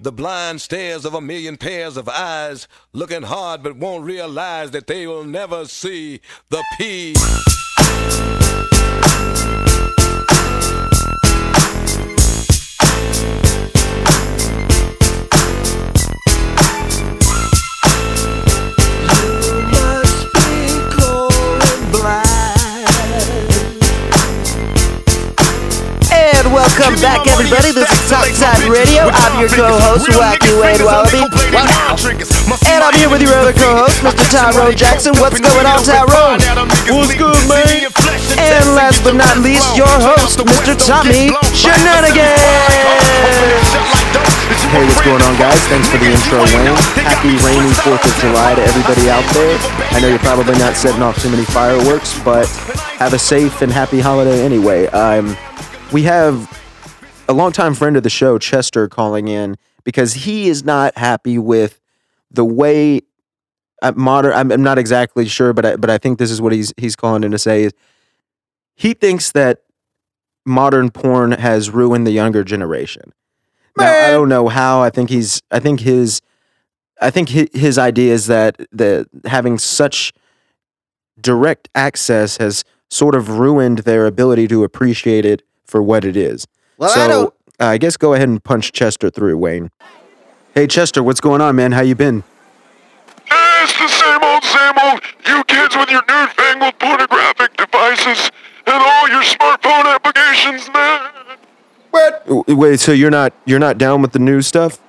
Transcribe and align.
The 0.00 0.12
blind 0.12 0.60
stares 0.60 1.04
of 1.04 1.12
a 1.12 1.20
million 1.20 1.56
pairs 1.56 1.96
of 1.96 2.08
eyes, 2.08 2.68
looking 2.92 3.24
hard 3.24 3.64
but 3.64 3.74
won't 3.74 4.04
realize 4.04 4.70
that 4.70 4.86
they 4.86 5.08
will 5.08 5.24
never 5.24 5.64
see 5.64 6.20
the 6.50 6.62
P. 6.78 7.16
And 26.12 26.52
welcome 26.54 26.94
back, 27.00 27.26
everybody. 27.26 27.72
This 27.72 27.90
is 27.90 27.97
Topside 28.08 28.64
Radio. 28.72 29.12
I'm 29.12 29.36
your 29.36 29.52
co-host, 29.52 30.08
Wacky 30.16 30.48
Wade 30.56 30.80
Wallaby. 30.80 31.28
And 32.64 32.80
I'm 32.80 32.96
here 32.96 33.12
with 33.12 33.20
your 33.20 33.36
other 33.36 33.52
co-host, 33.52 34.00
Mr. 34.00 34.24
Tyrone 34.32 34.72
Jackson. 34.72 35.12
What's 35.20 35.36
going 35.36 35.68
on, 35.68 35.84
Tyrone? 35.84 36.40
What's 36.88 37.12
good, 37.20 37.36
man? 37.44 37.92
And 38.40 38.64
last 38.72 39.04
but 39.04 39.12
not 39.12 39.36
least, 39.44 39.76
your 39.76 39.92
host, 40.00 40.40
Mr. 40.40 40.72
Tommy 40.72 41.36
Shenanigans. 41.52 42.32
Hey, 44.72 44.88
what's 44.88 45.04
going 45.04 45.20
on, 45.20 45.36
guys? 45.36 45.60
Thanks 45.68 45.92
for 45.92 46.00
the 46.00 46.08
intro, 46.08 46.40
Wayne. 46.48 46.80
Happy 47.04 47.36
rainy 47.44 47.76
4th 47.84 48.08
of 48.08 48.14
July 48.24 48.56
to 48.56 48.62
everybody 48.64 49.12
out 49.12 49.24
there. 49.36 49.52
I 49.92 50.00
know 50.00 50.08
you're 50.08 50.18
probably 50.24 50.56
not 50.56 50.80
setting 50.80 51.02
off 51.02 51.20
too 51.20 51.28
many 51.28 51.44
fireworks, 51.44 52.18
but 52.24 52.48
have 52.96 53.12
a 53.12 53.18
safe 53.18 53.60
and 53.60 53.70
happy 53.70 54.00
holiday 54.00 54.40
anyway. 54.42 54.86
Um, 54.86 55.36
we 55.92 56.04
have 56.04 56.48
a 57.28 57.32
longtime 57.32 57.74
friend 57.74 57.96
of 57.96 58.02
the 58.02 58.10
show, 58.10 58.38
Chester, 58.38 58.88
calling 58.88 59.28
in 59.28 59.56
because 59.84 60.14
he 60.14 60.48
is 60.48 60.64
not 60.64 60.96
happy 60.96 61.38
with 61.38 61.80
the 62.30 62.44
way 62.44 63.02
uh, 63.82 63.92
modern. 63.94 64.32
I'm, 64.32 64.50
I'm 64.50 64.62
not 64.62 64.78
exactly 64.78 65.26
sure, 65.28 65.52
but 65.52 65.64
I, 65.64 65.76
but 65.76 65.90
I 65.90 65.98
think 65.98 66.18
this 66.18 66.30
is 66.30 66.40
what 66.40 66.52
he's 66.52 66.72
he's 66.76 66.96
calling 66.96 67.24
in 67.24 67.30
to 67.30 67.38
say. 67.38 67.64
Is 67.64 67.72
he 68.74 68.94
thinks 68.94 69.32
that 69.32 69.62
modern 70.48 70.90
porn 70.90 71.32
has 71.32 71.70
ruined 71.70 72.06
the 72.06 72.10
younger 72.10 72.42
generation. 72.42 73.12
Now, 73.76 74.06
I 74.06 74.10
don't 74.10 74.28
know 74.28 74.48
how. 74.48 74.82
I 74.82 74.90
think 74.90 75.10
he's. 75.10 75.40
I 75.52 75.60
think 75.60 75.80
his. 75.80 76.20
I 77.00 77.10
think 77.10 77.28
his, 77.28 77.48
his 77.52 77.78
idea 77.78 78.12
is 78.12 78.26
that 78.26 78.56
the 78.72 79.08
having 79.24 79.58
such 79.58 80.12
direct 81.20 81.68
access 81.74 82.38
has 82.38 82.64
sort 82.90 83.14
of 83.14 83.38
ruined 83.38 83.80
their 83.80 84.06
ability 84.06 84.48
to 84.48 84.64
appreciate 84.64 85.24
it 85.24 85.42
for 85.64 85.80
what 85.80 86.04
it 86.04 86.16
is. 86.16 86.46
Well, 86.78 86.90
so 86.90 87.00
I 87.00 87.08
don't. 87.08 87.34
uh, 87.60 87.64
I 87.66 87.78
guess 87.78 87.96
go 87.96 88.14
ahead 88.14 88.28
and 88.28 88.42
punch 88.42 88.72
Chester 88.72 89.10
through, 89.10 89.36
Wayne. 89.36 89.70
Hey 90.54 90.66
Chester, 90.66 91.02
what's 91.02 91.20
going 91.20 91.40
on, 91.40 91.56
man? 91.56 91.72
How 91.72 91.82
you 91.82 91.94
been? 91.94 92.22
Hey, 93.26 93.62
It's 93.64 93.78
the 93.78 93.88
same 93.88 94.22
old, 94.22 94.42
same 94.44 94.72
old. 94.82 95.00
You 95.26 95.44
kids 95.44 95.76
with 95.76 95.90
your 95.90 96.02
newfangled 96.08 96.78
pornographic 96.78 97.56
devices 97.56 98.30
and 98.66 98.82
all 98.82 99.08
your 99.08 99.22
smartphone 99.22 99.84
applications, 99.94 100.68
man. 100.72 101.10
W- 102.26 102.44
Wait, 102.48 102.78
so 102.80 102.92
you're 102.92 103.10
not 103.10 103.32
you're 103.44 103.58
not 103.58 103.76
down 103.78 104.02
with 104.02 104.12
the 104.12 104.18
new 104.20 104.40
stuff? 104.42 104.80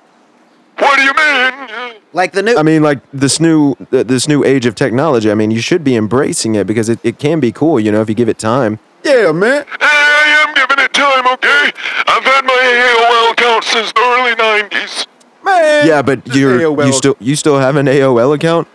What 0.78 0.96
do 0.96 1.02
you 1.02 1.12
mean? 1.12 2.00
Like 2.12 2.32
the 2.32 2.42
new. 2.42 2.56
I 2.56 2.62
mean, 2.62 2.82
like 2.82 3.00
this 3.12 3.40
new 3.40 3.74
th- 3.90 4.06
this 4.06 4.28
new 4.28 4.44
age 4.44 4.64
of 4.66 4.74
technology. 4.74 5.30
I 5.30 5.34
mean, 5.34 5.50
you 5.50 5.60
should 5.60 5.82
be 5.84 5.96
embracing 5.96 6.54
it 6.54 6.66
because 6.66 6.88
it, 6.88 6.98
it 7.02 7.18
can 7.18 7.40
be 7.40 7.50
cool, 7.52 7.80
you 7.80 7.90
know, 7.90 8.00
if 8.00 8.08
you 8.08 8.14
give 8.14 8.28
it 8.28 8.38
time. 8.38 8.78
Yeah, 9.04 9.32
man. 9.32 9.64
Hey, 9.64 9.76
I 9.80 10.46
am 10.46 10.54
giving 10.54 10.84
it 10.84 10.89
time, 11.00 11.26
okay? 11.34 11.70
I've 12.06 12.24
had 12.24 12.44
my 12.44 12.52
AOL 12.52 13.32
account 13.32 13.64
since 13.64 13.92
the 13.92 14.00
early 14.00 14.34
90s. 14.34 15.06
Man. 15.42 15.86
Yeah, 15.86 16.02
but 16.02 16.26
you're 16.34 16.60
you 16.84 16.92
still 16.92 17.16
you 17.18 17.34
still 17.34 17.58
have 17.58 17.76
an 17.76 17.86
AOL 17.86 18.34
account? 18.34 18.68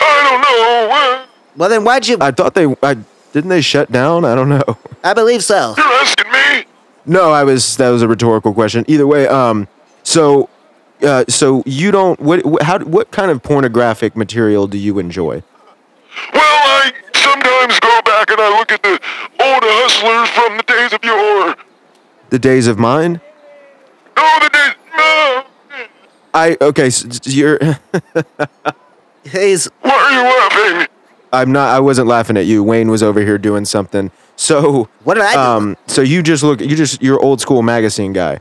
I 0.00 0.28
don't 0.28 0.40
know. 0.42 1.26
Well, 1.56 1.68
then 1.68 1.84
why'd 1.84 2.08
you? 2.08 2.16
I 2.20 2.32
thought 2.32 2.54
they 2.54 2.66
I 2.82 2.96
didn't 3.32 3.50
they 3.50 3.60
shut 3.60 3.92
down? 3.92 4.24
I 4.24 4.34
don't 4.34 4.48
know. 4.48 4.64
I 5.04 5.14
believe 5.14 5.44
so. 5.44 5.74
you're 5.76 5.86
asking 5.86 6.30
me? 6.32 6.64
No, 7.06 7.30
I 7.30 7.44
was 7.44 7.76
that 7.76 7.90
was 7.90 8.02
a 8.02 8.08
rhetorical 8.08 8.52
question. 8.52 8.84
Either 8.88 9.06
way, 9.06 9.28
um, 9.28 9.68
so, 10.02 10.48
uh, 11.02 11.24
so 11.28 11.62
you 11.66 11.92
don't 11.92 12.18
what 12.20 12.44
what- 12.44 12.62
how 12.62 12.80
what 12.80 13.12
kind 13.12 13.30
of 13.30 13.40
pornographic 13.42 14.16
material 14.16 14.66
do 14.66 14.78
you 14.78 14.98
enjoy? 14.98 15.42
Well, 16.34 16.42
I 16.42 16.92
sometimes 17.14 17.78
go 17.80 18.00
back 18.04 18.28
and 18.30 18.40
I 18.40 18.58
look 18.58 18.72
at 18.72 18.82
the 18.82 18.90
old 19.40 19.62
hustlers 19.64 20.28
from 20.30 20.56
the 20.56 20.62
days 20.64 20.92
of 20.92 21.02
yore. 21.04 21.54
The 22.32 22.38
days 22.38 22.66
of 22.66 22.78
mine. 22.78 23.20
No, 24.16 24.38
the 24.40 24.48
days. 24.48 24.74
No. 24.96 25.44
I 26.32 26.56
okay, 26.62 26.88
so 26.88 27.06
you're. 27.24 27.58
He's 29.30 29.66
Why 29.82 29.90
are 29.90 30.12
you 30.12 30.22
laughing? 30.22 30.88
I'm 31.30 31.52
not. 31.52 31.76
I 31.76 31.80
wasn't 31.80 32.08
laughing 32.08 32.38
at 32.38 32.46
you. 32.46 32.62
Wayne 32.64 32.90
was 32.90 33.02
over 33.02 33.20
here 33.20 33.36
doing 33.36 33.66
something. 33.66 34.10
So 34.36 34.88
What 35.04 35.16
did 35.16 35.24
I 35.24 35.34
do? 35.34 35.38
Um, 35.40 35.76
so 35.86 36.00
you 36.00 36.22
just 36.22 36.42
look. 36.42 36.62
You 36.62 36.74
just 36.74 37.02
you're 37.02 37.20
old 37.20 37.42
school 37.42 37.60
magazine 37.60 38.14
guy. 38.14 38.40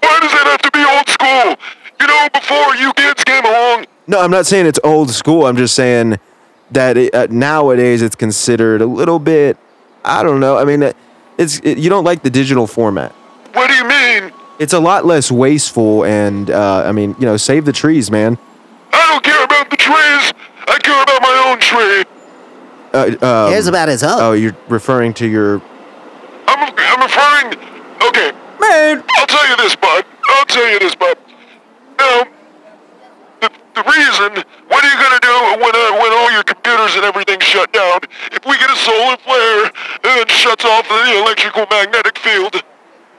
Why 0.00 0.18
does 0.20 0.32
it 0.32 0.38
have 0.38 0.62
to 0.62 0.70
be 0.72 0.84
old 0.84 1.08
school? 1.08 1.54
You 2.00 2.06
know, 2.08 2.28
before 2.34 2.74
you 2.74 2.92
kids 2.94 3.22
came 3.22 3.44
along, 3.44 3.86
No, 4.08 4.18
I'm 4.20 4.32
not 4.32 4.46
saying 4.46 4.66
it's 4.66 4.80
old 4.82 5.10
school. 5.10 5.46
I'm 5.46 5.56
just 5.56 5.76
saying 5.76 6.18
that 6.72 6.96
it, 6.96 7.14
uh, 7.14 7.28
nowadays 7.30 8.02
it's 8.02 8.16
considered 8.16 8.82
a 8.82 8.86
little 8.86 9.20
bit. 9.20 9.56
I 10.04 10.24
don't 10.24 10.40
know. 10.40 10.58
I 10.58 10.64
mean, 10.64 10.82
it- 10.82 10.96
it's 11.38 11.60
it, 11.60 11.78
you 11.78 11.88
don't 11.88 12.02
like 12.02 12.24
the 12.24 12.30
digital 12.30 12.66
format. 12.66 13.14
What 13.54 13.68
do 13.68 13.74
you 13.74 13.84
mean? 13.84 14.32
It's 14.58 14.72
a 14.72 14.80
lot 14.80 15.06
less 15.06 15.30
wasteful, 15.30 16.04
and 16.04 16.50
uh, 16.50 16.82
I 16.84 16.92
mean, 16.92 17.14
you 17.18 17.26
know, 17.26 17.36
save 17.36 17.64
the 17.64 17.72
trees, 17.72 18.10
man. 18.10 18.38
I 18.92 19.06
don't 19.12 19.22
care 19.22 19.44
about 19.44 19.70
the 19.70 19.76
trees. 19.76 20.32
I 20.66 20.78
care 20.82 21.02
about 21.02 21.22
my 21.22 21.44
own 21.46 21.60
tree. 21.60 22.04
Uh, 22.92 23.44
um, 23.46 23.52
cares 23.52 23.66
about 23.66 23.88
his 23.88 24.02
own. 24.02 24.18
Oh, 24.20 24.32
you're 24.32 24.56
referring 24.68 25.14
to 25.14 25.26
your. 25.26 25.62
I'm, 26.48 26.74
I'm 26.76 27.00
referring. 27.02 27.58
Okay, 28.02 28.32
Man, 28.60 29.04
I'll 29.16 29.26
tell 29.26 29.48
you 29.48 29.56
this, 29.56 29.76
bud. 29.76 30.04
I'll 30.30 30.44
tell 30.46 30.68
you 30.68 30.78
this, 30.78 30.94
bud. 30.94 31.16
Now, 31.98 32.24
the, 33.40 33.50
the 33.74 33.82
reason. 33.82 34.44
What 34.66 34.84
are 34.84 34.90
you 34.90 34.98
gonna 34.98 35.20
do 35.22 35.62
when 35.62 35.74
uh, 35.74 35.92
when 36.02 36.12
all 36.12 36.32
your 36.32 36.42
computers 36.42 36.96
and 36.96 37.04
everything 37.04 37.38
shut 37.40 37.72
down? 37.72 38.00
If 38.32 38.44
we 38.44 38.58
get 38.58 38.70
a 38.70 38.76
solar 38.76 39.16
flare 39.18 39.64
and 39.66 40.20
it 40.20 40.30
shuts 40.30 40.64
off 40.64 40.88
the 40.88 41.22
electrical 41.22 41.66
magnetic 41.70 42.18
field. 42.18 42.62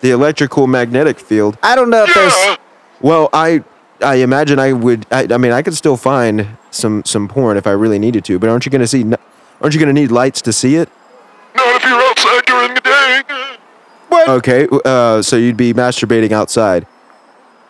The 0.02 0.12
electrical 0.12 0.68
magnetic 0.68 1.20
field. 1.20 1.58
I 1.64 1.76
don't 1.76 1.90
know 1.90 2.04
if 2.08 2.14
there's. 2.14 2.58
Well, 3.02 3.30
I 3.34 3.64
I 4.02 4.16
imagine 4.16 4.60
I 4.60 4.74
would. 4.74 5.06
I, 5.12 5.28
I 5.32 5.38
mean, 5.38 5.52
I 5.52 5.62
could 5.62 5.76
still 5.76 5.98
find 5.98 6.48
some 6.72 7.04
some 7.06 7.28
porn 7.28 7.58
if 7.58 7.68
I 7.68 7.72
really 7.72 8.00
needed 8.00 8.24
to. 8.26 8.40
But 8.40 8.50
aren't 8.50 8.66
you 8.66 8.72
going 8.72 8.82
to 8.82 8.88
see? 8.88 9.04
Aren't 9.62 9.74
you 9.74 9.80
going 9.80 9.94
to 9.94 10.00
need 10.02 10.12
lights 10.12 10.42
to 10.44 10.54
see 10.54 10.76
it? 10.76 10.90
Not 11.56 11.76
if 11.76 11.84
you're 11.84 12.02
outside 12.02 12.46
during 12.46 12.74
the 12.76 12.82
day. 12.82 13.24
Okay, 14.28 14.68
uh, 14.86 15.22
so 15.22 15.36
you'd 15.36 15.58
be 15.58 15.74
masturbating 15.74 16.31
outside. 16.31 16.86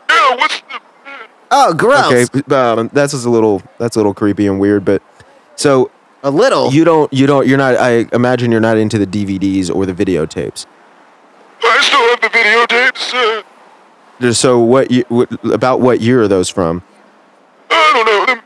Yeah. 0.09 0.35
What's 0.35 0.59
the? 0.61 0.79
Oh, 1.51 1.73
gross. 1.73 2.29
Okay, 2.29 2.55
um, 2.55 2.89
that's 2.93 3.13
just 3.13 3.25
a 3.25 3.29
little 3.29 3.61
that's 3.77 3.95
a 3.95 3.99
little 3.99 4.13
creepy 4.13 4.47
and 4.47 4.59
weird. 4.59 4.85
But 4.85 5.01
so 5.55 5.89
A 6.23 6.29
little. 6.31 6.71
you 6.71 6.83
don't 6.83 7.11
you 7.13 7.27
don't 7.27 7.47
you're 7.47 7.57
not. 7.57 7.75
I 7.75 8.07
imagine 8.13 8.51
you're 8.51 8.61
not 8.61 8.77
into 8.77 8.97
the 8.97 9.07
DVDs 9.07 9.73
or 9.73 9.85
the 9.85 9.93
videotapes. 9.93 10.65
I 11.63 11.81
still 11.81 12.09
have 12.09 12.21
the 12.21 12.29
videotapes. 12.29 13.13
Uh, 14.21 14.31
So 14.33 14.59
what 14.59 14.91
you 14.91 15.05
what, 15.09 15.29
about 15.45 15.79
what 15.81 16.01
year 16.01 16.21
are 16.23 16.27
those 16.27 16.49
from? 16.49 16.83
I 17.69 17.91
don't 17.93 18.05
know. 18.05 18.25
The 18.25 18.41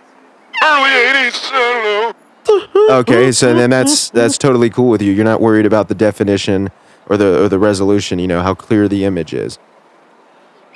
early 0.66 0.90
80s. 0.90 1.50
I 1.52 2.14
don't 2.46 2.86
know. 2.88 2.96
Okay, 3.00 3.32
so 3.32 3.54
then 3.54 3.70
that's 3.70 4.10
that's 4.10 4.38
totally 4.38 4.70
cool 4.70 4.90
with 4.90 5.02
you. 5.02 5.12
You're 5.14 5.26
not 5.26 5.42
worried 5.42 5.66
about 5.66 5.88
the 5.88 5.96
definition 5.96 6.70
or 7.08 7.18
the 7.18 7.44
or 7.44 7.50
the 7.50 7.60
resolution. 7.60 8.20
You 8.20 8.28
know 8.28 8.42
how 8.42 8.54
clear 8.54 8.88
the 8.88 9.06
image 9.06 9.34
is. 9.34 9.58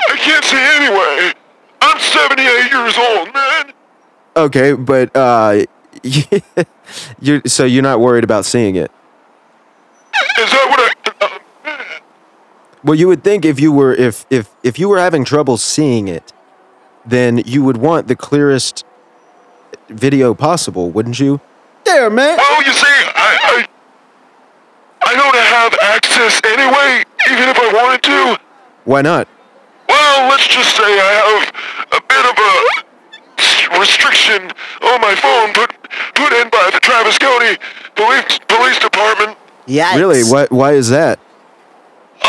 I 0.09 0.15
can't 0.17 0.43
see 0.45 0.57
anyway. 0.57 1.33
I'm 1.81 1.99
78 1.99 2.71
years 2.71 2.97
old, 2.97 3.33
man. 3.33 3.73
Okay, 4.35 4.73
but 4.73 5.15
uh, 5.15 5.65
you're 7.19 7.41
so 7.45 7.65
you're 7.65 7.83
not 7.83 7.99
worried 7.99 8.23
about 8.23 8.45
seeing 8.45 8.75
it. 8.75 8.91
Is 10.39 10.49
that 10.51 10.67
what 10.69 10.79
I? 10.79 10.86
Well, 12.83 12.95
you 12.95 13.07
would 13.07 13.23
think 13.23 13.45
if 13.45 13.59
you 13.59 13.71
were 13.71 13.93
if 13.93 14.25
if 14.29 14.49
if 14.63 14.79
you 14.79 14.87
were 14.89 14.99
having 14.99 15.25
trouble 15.25 15.57
seeing 15.57 16.07
it, 16.07 16.33
then 17.05 17.39
you 17.39 17.63
would 17.63 17.77
want 17.77 18.07
the 18.07 18.15
clearest 18.15 18.85
video 19.89 20.33
possible, 20.33 20.89
wouldn't 20.91 21.19
you? 21.19 21.41
Yeah, 21.85 22.09
man. 22.09 22.37
well, 22.37 22.63
you 22.63 22.73
see, 22.73 22.85
I, 22.85 23.39
I, 23.43 23.67
I 25.05 25.15
don't 25.15 25.35
have 25.35 25.73
access 25.81 26.41
anyway, 26.43 27.03
even 27.31 27.49
if 27.49 27.57
I 27.57 27.71
wanted 27.73 28.03
to. 28.03 28.39
Why 28.83 29.01
not? 29.01 29.27
Well, 29.87 30.29
let's 30.29 30.47
just 30.47 30.75
say 30.75 30.83
I 30.83 31.13
have 31.23 31.47
a 31.93 32.01
bit 32.07 32.25
of 32.25 32.35
a 32.37 33.79
restriction 33.79 34.51
on 34.83 35.01
my 35.01 35.15
phone 35.15 35.53
put 35.53 35.71
put 36.13 36.33
in 36.33 36.49
by 36.49 36.69
the 36.73 36.79
Travis 36.81 37.17
County 37.17 37.57
Police 37.95 38.39
Police 38.47 38.79
Department. 38.79 39.37
Yeah. 39.65 39.95
Really? 39.97 40.23
What? 40.23 40.51
Why 40.51 40.73
is 40.73 40.89
that? 40.89 41.19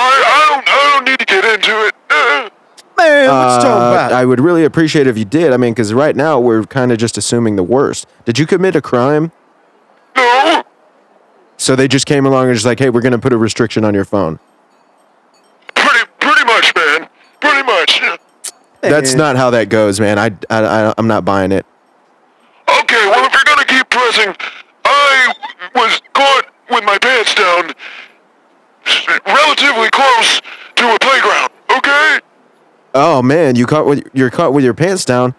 I, 0.00 0.22
I 0.24 0.54
don't 0.54 0.68
I 0.68 0.94
don't 0.94 1.04
need 1.08 1.18
to 1.18 1.24
get 1.26 1.44
into 1.44 1.86
it. 1.86 1.94
Uh, 2.10 2.50
Man, 2.98 3.28
what's 3.28 3.62
talking 3.62 3.70
about? 3.70 4.12
I 4.12 4.24
would 4.24 4.40
really 4.40 4.64
appreciate 4.64 5.06
if 5.06 5.16
you 5.16 5.24
did. 5.24 5.52
I 5.52 5.56
mean, 5.56 5.72
because 5.72 5.92
right 5.94 6.16
now 6.16 6.40
we're 6.40 6.64
kind 6.64 6.90
of 6.90 6.98
just 6.98 7.16
assuming 7.16 7.54
the 7.56 7.62
worst. 7.62 8.08
Did 8.24 8.38
you 8.38 8.46
commit 8.46 8.74
a 8.74 8.80
crime? 8.82 9.30
No, 10.16 10.64
So 11.58 11.76
they 11.76 11.86
just 11.86 12.06
came 12.06 12.26
along 12.26 12.46
and 12.46 12.54
just 12.54 12.66
like, 12.66 12.78
hey, 12.80 12.90
we're 12.90 13.00
gonna 13.02 13.18
put 13.20 13.32
a 13.32 13.36
restriction 13.38 13.84
on 13.84 13.94
your 13.94 14.04
phone. 14.04 14.40
pretty, 15.74 16.04
pretty 16.18 16.44
much, 16.44 16.74
man. 16.74 17.08
Pretty 17.40 17.62
much. 17.64 18.00
That's 18.80 19.14
not 19.14 19.36
how 19.36 19.50
that 19.50 19.68
goes, 19.68 20.00
man. 20.00 20.18
I, 20.18 20.26
I, 20.50 20.88
I 20.90 20.94
I'm 20.98 21.06
not 21.06 21.24
buying 21.24 21.52
it. 21.52 21.66
Okay, 22.80 23.06
well, 23.10 23.24
if 23.26 23.32
you're 23.32 23.44
gonna 23.44 23.64
keep 23.66 23.88
pressing, 23.90 24.34
I 24.84 25.34
was 25.76 26.02
caught 26.14 26.46
with 26.70 26.84
my 26.84 26.98
pants 26.98 27.34
down 27.34 27.70
s- 27.70 27.74
relatively 29.26 29.88
close 29.90 30.40
to 30.76 30.94
a 30.94 30.98
playground, 31.00 31.50
okay? 31.76 32.18
Oh 32.94 33.22
man, 33.22 33.56
you 33.56 33.66
caught 33.66 33.86
with 33.86 34.08
you're 34.12 34.30
caught 34.30 34.52
with 34.52 34.64
your 34.64 34.74
pants 34.74 35.04
down. 35.04 35.34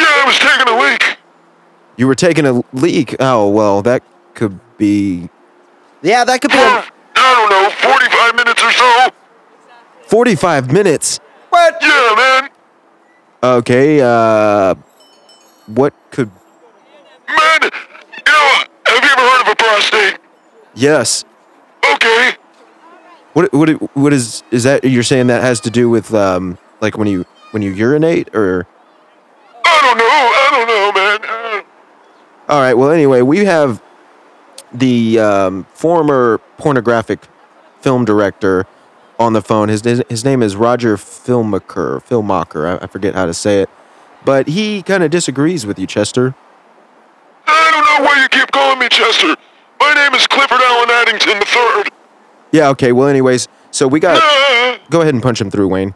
Yeah, 0.00 0.06
I 0.08 0.24
was 0.26 0.38
taking 0.38 0.68
a 0.72 0.78
leak. 0.80 1.18
You 1.96 2.06
were 2.06 2.14
taking 2.14 2.46
a 2.46 2.62
leak. 2.72 3.16
Oh 3.20 3.48
well, 3.48 3.82
that 3.82 4.02
could 4.34 4.58
be 4.78 5.28
Yeah, 6.02 6.24
that 6.24 6.40
could 6.40 6.50
be. 6.50 6.56
I 6.58 6.84
don't 7.14 7.50
know, 7.50 7.70
45 7.70 8.34
minutes 8.36 8.62
or 8.64 8.70
so. 8.72 9.08
45 10.06 10.72
minutes. 10.72 11.18
what? 11.50 11.76
Yeah, 11.82 12.14
man. 12.16 12.50
Okay. 13.42 14.00
Uh, 14.00 14.74
what 15.66 15.92
could? 16.10 16.30
Man, 17.28 17.60
you 17.62 18.32
know, 18.32 18.62
have 18.86 19.04
you 19.04 19.10
ever 19.10 19.20
heard 19.20 19.40
of 19.42 19.48
a 19.48 19.56
prostate? 19.56 20.18
Yes. 20.74 21.24
Okay. 21.92 22.36
What 23.34 23.52
what 23.52 23.68
what 23.96 24.12
is 24.12 24.42
is 24.50 24.64
that? 24.64 24.84
You're 24.84 25.02
saying 25.02 25.26
that 25.28 25.42
has 25.42 25.60
to 25.60 25.70
do 25.70 25.88
with 25.88 26.12
um 26.14 26.58
like 26.80 26.96
when 26.96 27.08
you 27.08 27.24
when 27.50 27.62
you 27.62 27.72
urinate 27.72 28.34
or? 28.34 28.66
I 29.64 29.78
don't 29.82 29.98
know. 29.98 30.04
I 30.04 30.48
don't 30.50 30.68
know, 30.68 30.92
man. 30.92 31.64
Uh, 32.48 32.52
All 32.52 32.60
right. 32.60 32.74
Well, 32.74 32.90
anyway, 32.90 33.22
we 33.22 33.44
have 33.44 33.82
the 34.72 35.18
um, 35.18 35.64
former 35.72 36.38
pornographic 36.56 37.26
film 37.80 38.04
director 38.04 38.66
on 39.18 39.32
the 39.32 39.42
phone. 39.42 39.68
His 39.68 39.82
his 40.08 40.24
name 40.24 40.42
is 40.42 40.56
Roger 40.56 40.96
Filmacher. 40.96 42.02
Filmacher. 42.04 42.78
I, 42.80 42.84
I 42.84 42.86
forget 42.86 43.14
how 43.14 43.26
to 43.26 43.34
say 43.34 43.62
it, 43.62 43.70
but 44.24 44.48
he 44.48 44.82
kind 44.82 45.02
of 45.02 45.10
disagrees 45.10 45.66
with 45.66 45.78
you, 45.78 45.86
Chester. 45.86 46.34
I 47.46 47.70
don't 47.70 47.84
know 47.84 48.06
why 48.06 48.20
you 48.22 48.28
keep 48.28 48.50
calling 48.52 48.78
me 48.78 48.88
Chester. 48.88 49.36
My 49.80 49.94
name 49.94 50.14
is 50.14 50.26
Clifford 50.26 50.60
Allen 50.60 50.90
Addington 50.90 51.36
III. 51.36 51.77
Yeah. 52.52 52.68
Okay. 52.70 52.92
Well, 52.92 53.08
anyways, 53.08 53.48
so 53.70 53.86
we 53.88 54.00
got. 54.00 54.20
Go 54.90 55.02
ahead 55.02 55.12
and 55.12 55.22
punch 55.22 55.40
him 55.40 55.50
through, 55.50 55.68
Wayne. 55.68 55.94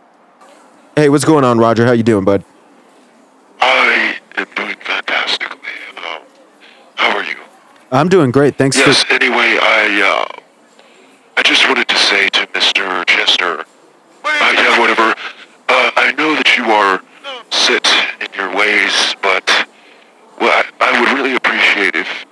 Hey, 0.96 1.08
what's 1.08 1.24
going 1.24 1.44
on, 1.44 1.58
Roger? 1.58 1.86
How 1.86 1.92
you 1.92 2.02
doing, 2.02 2.24
bud? 2.24 2.44
I 3.60 4.18
am 4.36 4.46
doing 4.54 4.76
fantastically. 4.80 5.56
Um, 5.96 6.20
how 6.96 7.16
are 7.16 7.24
you? 7.24 7.36
I'm 7.90 8.08
doing 8.10 8.30
great. 8.30 8.56
Thanks 8.56 8.76
Yes. 8.76 9.02
for. 9.04 9.14
Anyway, 9.14 9.58
I 9.62 10.26
uh, 10.36 10.40
I 11.38 11.42
just 11.42 11.66
wanted 11.66 11.88
to 11.88 11.96
say 11.96 12.28
to 12.28 12.46
Mr. 12.48 13.04
Chester. 13.06 13.60
Uh, 14.24 14.52
yeah, 14.54 14.78
whatever. 14.78 15.14
Uh, 15.68 15.90
I 15.96 16.12
know 16.18 16.34
that 16.34 16.56
you 16.58 16.64
are 16.64 17.00
set 17.50 17.86
in 18.20 18.28
your 18.38 18.54
ways, 18.54 19.14
but 19.22 19.48
well, 20.38 20.50
I, 20.52 20.64
I 20.80 21.00
would 21.00 21.18
really 21.18 21.34
appreciate 21.34 21.94
if 21.94 22.26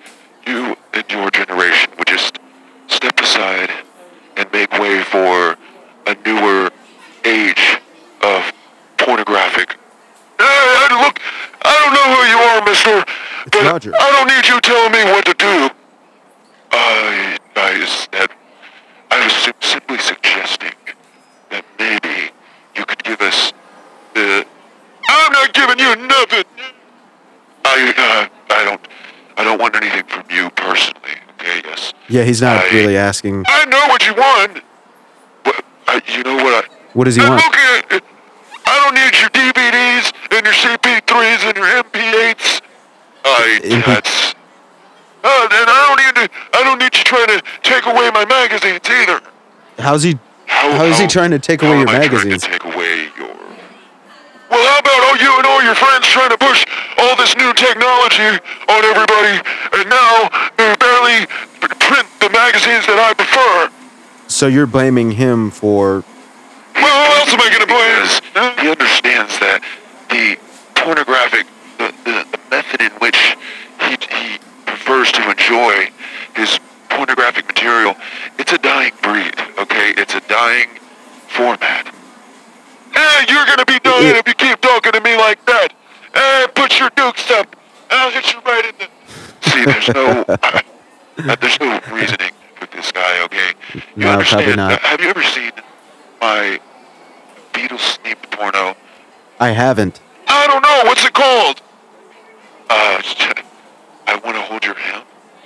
you 0.47 0.77
and 0.93 1.05
your 1.11 1.31
generation 1.31 1.91
would 1.97 2.07
just 2.07 2.39
step 2.89 3.19
aside 3.19 3.71
and 4.41 4.51
make 4.53 4.73
way 4.73 5.03
for 5.03 5.55
a 6.07 6.15
newer 6.25 6.71
age 7.25 7.79
of 8.23 8.53
pornographic. 8.97 9.77
Hey, 10.39 10.89
look, 10.97 11.21
I 11.63 11.73
don't 11.81 11.93
know 11.93 12.09
who 12.15 12.21
you 12.33 12.39
are, 12.49 12.65
mister, 12.65 13.05
but 13.53 13.73
Roger. 13.73 13.93
I 13.95 14.11
don't 14.13 14.29
need 14.29 14.49
you 14.49 14.59
telling 14.63 14.93
me 14.93 15.05
what 15.13 15.27
to 15.27 15.35
do. 15.35 15.71
I, 16.73 17.37
I 17.57 18.27
I 19.11 19.25
was 19.25 19.53
simply 19.61 19.99
suggesting 19.99 20.73
that 21.51 21.65
maybe 21.79 22.31
you 22.75 22.85
could 22.87 23.05
give 23.05 23.21
us 23.21 23.53
the. 24.15 24.47
I'm 25.07 25.33
not 25.33 25.53
giving 25.53 25.79
you 25.79 25.97
nothing. 25.97 26.45
I, 27.67 28.29
uh, 28.31 28.55
I 28.55 28.65
don't, 28.65 28.81
I 29.37 29.45
don't 29.45 29.61
want 29.61 29.77
anything 29.77 30.05
from 30.07 30.25
you 30.31 30.49
personally. 30.51 31.17
Okay, 31.35 31.61
yes. 31.65 31.93
Yeah, 32.11 32.25
he's 32.25 32.43
not 32.43 32.65
I- 32.65 32.71
really 32.71 32.97
asking. 32.97 33.45
I 33.47 33.65
know 33.67 33.87
what 33.89 34.05
you 34.07 34.15
want. 34.15 34.63
But 35.45 35.65
I, 35.87 36.03
you 36.17 36.23
know 36.25 36.37
what? 36.43 36.65
I, 36.65 36.69
What 36.93 37.05
does 37.05 37.15
he 37.17 37.23
and 37.23 37.31
want? 37.31 37.43
Look 37.45 37.57
at, 37.57 38.03
I 38.67 38.75
don't 38.83 38.95
need 38.95 39.15
your 39.21 39.31
DVDs 39.31 40.13
and 40.33 40.45
your 40.45 40.55
CP3s 40.55 41.47
and 41.49 41.57
your 41.57 41.67
MP8s. 41.85 42.61
I 43.25 43.61
MP 43.63 43.87
that's. 43.87 44.35
Uh, 45.23 45.49
and 45.53 45.69
I 45.69 45.79
don't 45.87 46.01
need 46.01 46.15
to, 46.29 46.59
I 46.59 46.65
don't 46.65 46.79
need 46.79 46.97
you 46.97 47.05
trying 47.05 47.29
to 47.29 47.43
take 47.63 47.87
away 47.87 48.11
my 48.11 48.25
magazines 48.25 48.81
either. 48.91 49.21
How's 49.79 50.03
he? 50.03 50.19
How 50.47 50.85
is 50.85 50.99
he 50.99 51.07
trying 51.07 51.31
to 51.31 51.39
take 51.39 51.63
away 51.63 51.85
how 51.85 51.93
your 51.93 51.93
magazines? 51.93 52.43
take 52.43 52.65
away 52.65 53.09
your. 53.17 53.29
Well, 54.51 54.67
how 54.67 54.79
about 54.83 55.01
all 55.07 55.17
you 55.23 55.31
and 55.39 55.47
all 55.47 55.63
your 55.63 55.77
friends 55.77 56.09
trying 56.09 56.31
to 56.31 56.39
push 56.39 56.65
all 56.99 57.15
this 57.15 57.37
new 57.37 57.53
technology 57.55 58.35
on 58.67 58.81
everybody, 58.83 59.39
and 59.79 59.87
now 59.89 60.27
they 60.59 60.75
barely 61.01 61.27
print 61.61 62.09
the 62.21 62.31
magazines 62.31 62.87
that 62.87 62.99
I 62.99 63.15
prefer. 63.15 63.71
So 64.29 64.47
you're 64.47 64.67
blaming 64.67 65.13
him 65.13 65.51
for? 65.51 66.05
Well, 66.75 67.07
who 67.11 67.21
else 67.21 67.35
am 67.35 67.41
I 67.41 67.49
going 67.51 67.67
to 67.67 67.73
blame? 67.73 68.65
He 68.65 68.71
understands 68.71 69.39
that 69.41 69.63
the 70.09 70.39
pornographic, 70.75 71.47
the, 71.79 71.93
the, 72.05 72.25
the 72.31 72.41
method 72.51 72.81
in 72.81 72.91
which 73.03 73.19
he, 73.83 73.91
he 74.15 74.39
prefers 74.67 75.13
to 75.13 75.31
enjoy 75.31 75.91
his 76.37 76.59
pornographic 76.89 77.47
material, 77.49 77.97
it's 78.39 78.53
a 78.53 78.59
dying 78.59 78.93
breed, 79.03 79.35
okay? 79.59 79.93
It's 79.97 80.15
a 80.15 80.21
dying 80.29 80.69
format. 81.29 81.93
Hey, 82.93 83.25
you're 83.29 83.47
going 83.47 83.59
to 83.59 83.67
be 83.67 83.79
dying 83.81 84.07
It- 84.07 84.17
if 84.17 84.29
you 84.29 84.35
keep 84.35 84.61
talking 84.61 84.93
to 84.93 85.01
me 85.01 85.17
like 85.17 85.45
that. 85.47 85.73
Hey, 86.15 86.47
put 86.55 86.79
your 86.79 86.91
dukes 86.97 87.31
up. 87.31 87.55
I'll 87.91 88.11
hit 88.11 88.33
you 88.33 88.41
right 88.41 88.65
in 88.65 88.75
the... 88.79 89.51
See, 89.51 89.65
there's 89.65 89.89
no... 89.89 90.25
uh, 91.29 91.37
there's 91.41 91.61
no 91.61 91.81
reasoning 91.93 92.33
with 92.61 92.71
this 92.73 92.93
guy, 92.93 93.23
okay? 93.25 93.53
You 93.75 93.83
No, 93.97 94.13
understand? 94.13 94.61
uh, 94.61 94.79
have 94.79 95.01
you 95.01 95.09
ever 95.09 95.23
seen 95.23 95.53
my 96.21 96.61
Beatles 97.53 97.99
themed 98.03 98.31
porno? 98.31 98.77
I 99.39 99.51
haven't. 99.51 100.01
I 100.29 100.47
don't 100.47 100.63
know. 100.63 100.83
What's 100.85 101.05
it 101.05 101.13
called? 101.13 101.63
Uh, 102.69 103.03
I 104.07 104.17
want 104.25 104.37
to 104.37 104.43
hold 104.43 104.65
your 104.65 104.75
hand. 104.75 105.05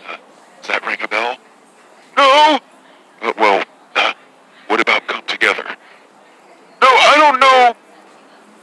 Uh, 0.09 0.17
does 0.61 0.69
that 0.69 0.87
ring 0.87 0.99
a 1.03 1.09
bell? 1.09 1.37
No. 2.17 2.59
Uh, 3.23 3.33
well, 3.39 3.65
uh, 3.97 4.13
what 4.69 4.81
about 4.81 5.07
come 5.07 5.23
together? 5.27 5.65
No, 6.83 6.89
I 6.89 7.15
don't 7.17 7.41
know. 7.41 7.75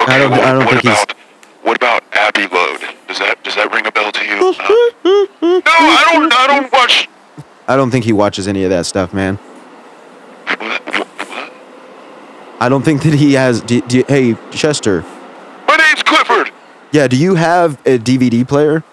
Okay, 0.01 0.13
I 0.15 0.17
don't- 0.19 0.31
What, 0.31 0.41
I 0.41 0.51
don't 0.51 0.59
what 0.65 0.69
think 0.69 0.81
he's- 0.83 1.03
about 1.03 1.17
what 1.63 1.77
about 1.77 2.03
Abbey 2.13 2.47
Load? 2.47 2.81
Does 3.07 3.19
that 3.19 3.43
does 3.43 3.53
that 3.55 3.71
ring 3.71 3.85
a 3.85 3.91
bell 3.91 4.11
to 4.11 4.25
you? 4.25 4.53
No, 5.41 5.61
I 5.65 6.09
don't. 6.13 6.33
I 6.33 6.47
don't 6.47 6.71
watch. 6.71 7.09
I 7.67 7.75
don't 7.75 7.89
think 7.91 8.05
he 8.05 8.13
watches 8.13 8.47
any 8.47 8.63
of 8.63 8.69
that 8.69 8.85
stuff, 8.85 9.13
man. 9.13 9.35
What, 10.45 10.59
what, 10.61 10.87
what? 10.87 11.53
I 12.59 12.69
don't 12.69 12.83
think 12.83 13.03
that 13.03 13.13
he 13.13 13.33
has. 13.33 13.61
Do, 13.61 13.81
do, 13.81 14.03
hey, 14.07 14.35
Chester. 14.51 15.03
My 15.67 15.77
name's 15.77 16.03
Clifford. 16.03 16.51
Yeah, 16.91 17.07
do 17.07 17.15
you 17.15 17.35
have 17.35 17.79
a 17.87 17.97
DVD 17.97 18.47
player? 18.47 18.83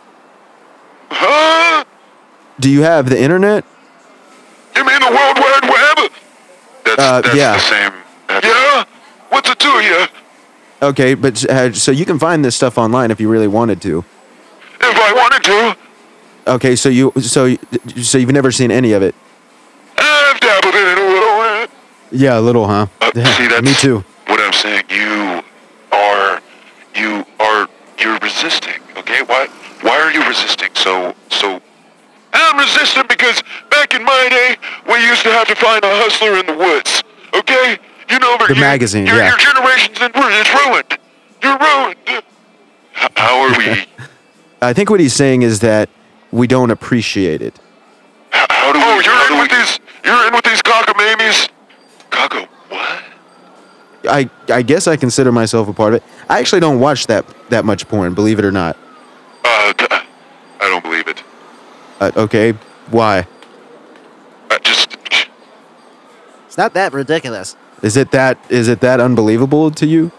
Huh? 1.11 1.85
Do 2.61 2.71
you 2.71 2.83
have 2.83 3.09
the 3.11 3.21
internet? 3.21 3.65
You 4.77 4.85
mean 4.87 5.01
the 5.01 5.07
World 5.11 5.37
Wide 5.39 5.63
Web? 5.65 6.13
That's, 6.85 7.03
Uh, 7.03 7.21
that's 7.23 7.35
yeah. 7.37 7.53
the 7.55 7.59
same. 7.61 7.93
yeah? 8.51 8.85
What's 9.31 9.51
it 9.51 9.59
to 9.59 9.69
you? 9.69 10.07
Okay, 10.81 11.15
but 11.15 11.45
uh, 11.51 11.73
so 11.73 11.91
you 11.91 12.05
can 12.07 12.19
find 12.19 12.45
this 12.45 12.55
stuff 12.55 12.79
online 12.79 13.11
if 13.11 13.21
you 13.21 13.29
really 13.29 13.49
wanted 13.49 13.83
to. 13.83 14.05
If 14.81 14.97
I 14.97 15.13
wanted 15.13 15.43
to, 15.45 15.77
Okay, 16.49 16.77
so 16.77 16.89
you 16.89 17.13
so 17.21 17.55
so 18.01 18.17
you've 18.19 18.33
never 18.33 18.51
seen 18.51 18.71
any 18.71 18.93
of 18.93 19.03
it? 19.03 19.15
I've 19.99 20.41
dabbled 20.41 20.75
in 20.75 20.87
it 20.87 20.99
a 20.99 21.07
little. 21.07 21.43
eh? 21.43 21.67
Yeah, 22.11 22.39
a 22.39 22.41
little, 22.41 22.67
huh? 22.67 22.87
Uh, 23.01 23.11
Yeah, 23.15 23.25
see, 23.37 23.49
that's 23.49 23.63
me 23.63 23.75
too. 23.75 24.03
What 24.27 24.41
I'm 24.41 24.53
saying, 24.55 24.85
you 24.89 25.43
are, 25.93 26.41
you 26.95 27.25
are, 27.39 27.69
you're 27.99 28.19
resisting. 28.19 28.81
Okay, 28.97 29.21
why, 29.23 29.47
why 29.83 29.99
are 30.01 30.11
you 30.11 30.27
resisting? 30.27 30.71
So, 30.75 31.15
so. 31.31 31.61
I'm 32.33 32.59
resisting 32.59 33.05
because 33.09 33.43
back 33.71 33.95
in 33.95 34.05
my 34.05 34.27
day, 34.31 34.57
we 34.91 35.05
used 35.07 35.23
to 35.25 35.31
have 35.33 35.49
to 35.49 35.55
find 35.55 35.83
a 35.85 35.89
hustler 36.03 36.39
in 36.39 36.47
the 36.47 36.55
woods. 36.55 37.03
Okay, 37.35 37.79
you 38.11 38.19
know, 38.19 38.37
The 38.47 38.55
you, 38.55 38.61
magazine, 38.61 39.07
your, 39.07 39.17
yeah. 39.17 39.29
Your 39.29 39.39
generation's 39.39 40.01
in, 40.01 40.11
it's 40.15 40.55
ruined. 40.65 40.99
You're 41.43 41.59
ruined. 41.59 42.25
How 43.17 43.41
are 43.43 43.59
we? 43.59 43.85
I 44.63 44.73
think 44.73 44.89
what 44.91 45.01
he's 45.01 45.15
saying 45.15 45.43
is 45.43 45.61
that 45.61 45.89
we 46.33 46.47
don't 46.47 46.71
appreciate 46.71 47.43
it. 47.43 47.59
How, 48.31 48.47
how 48.51 48.73
do 48.73 48.79
we? 48.79 48.85
Oh, 48.85 49.01
you're 49.01 49.33
in 49.37 49.41
with 49.43 49.51
these. 49.51 49.81
You're 50.05 50.27
in 50.27 50.35
with 50.35 50.45
these 50.45 50.63
cockamamies. 50.63 51.49
Cocko, 52.11 52.47
what? 52.69 53.03
I 54.09 54.31
I 54.49 54.63
guess 54.63 54.87
I 54.87 54.97
consider 54.97 55.33
myself 55.33 55.69
a 55.69 55.73
part 55.73 55.95
of 55.95 56.03
it. 56.03 56.09
I 56.29 56.39
actually 56.39 56.61
don't 56.61 56.81
watch 56.81 57.07
that 57.07 57.25
that 57.51 57.65
much 57.65 57.89
porn, 57.89 58.15
believe 58.15 58.39
it 58.39 58.45
or 58.45 58.53
not. 58.53 58.77
Uh, 59.45 59.73
t- 59.73 59.87
I 59.91 60.05
don't 60.61 60.83
believe 60.83 61.09
it. 61.09 61.23
Uh, 62.01 62.13
okay, 62.17 62.53
why? 62.91 63.27
I 64.51 64.59
just. 64.59 64.97
It's 66.47 66.57
not 66.57 66.75
that 66.75 66.93
ridiculous. 66.93 67.57
Is 67.83 67.97
it 67.97 68.11
that 68.13 68.39
is 68.49 68.69
it 68.69 68.81
that 68.81 69.01
unbelievable 69.01 69.71
to 69.73 69.87
you? 69.87 70.11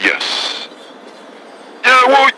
Yes. 0.00 0.68
Yeah, 1.84 2.04
well, 2.06 2.28
you 2.28 2.34
know, 2.36 2.37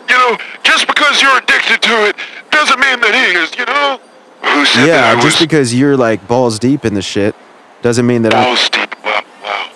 because 1.11 1.21
you're 1.21 1.37
addicted 1.37 1.81
to 1.81 2.07
it 2.09 2.15
doesn't 2.51 2.79
mean 2.79 2.99
that 3.01 3.13
he 3.13 3.37
is, 3.37 3.57
you 3.57 3.65
know? 3.65 3.99
Who 4.43 4.65
said 4.65 4.85
that 4.85 4.87
Yeah, 4.87 5.11
I 5.11 5.21
just 5.21 5.39
was 5.39 5.47
because 5.47 5.73
you're 5.73 5.97
like 5.97 6.25
balls 6.27 6.57
deep 6.59 6.85
in 6.85 6.93
the 6.93 7.01
shit 7.01 7.35
doesn't 7.81 8.05
mean 8.05 8.21
that 8.23 8.33
I'm. 8.33 8.45
balls 8.45 8.69
deep? 8.69 8.95
Wow, 9.03 9.23
wow. 9.43 9.71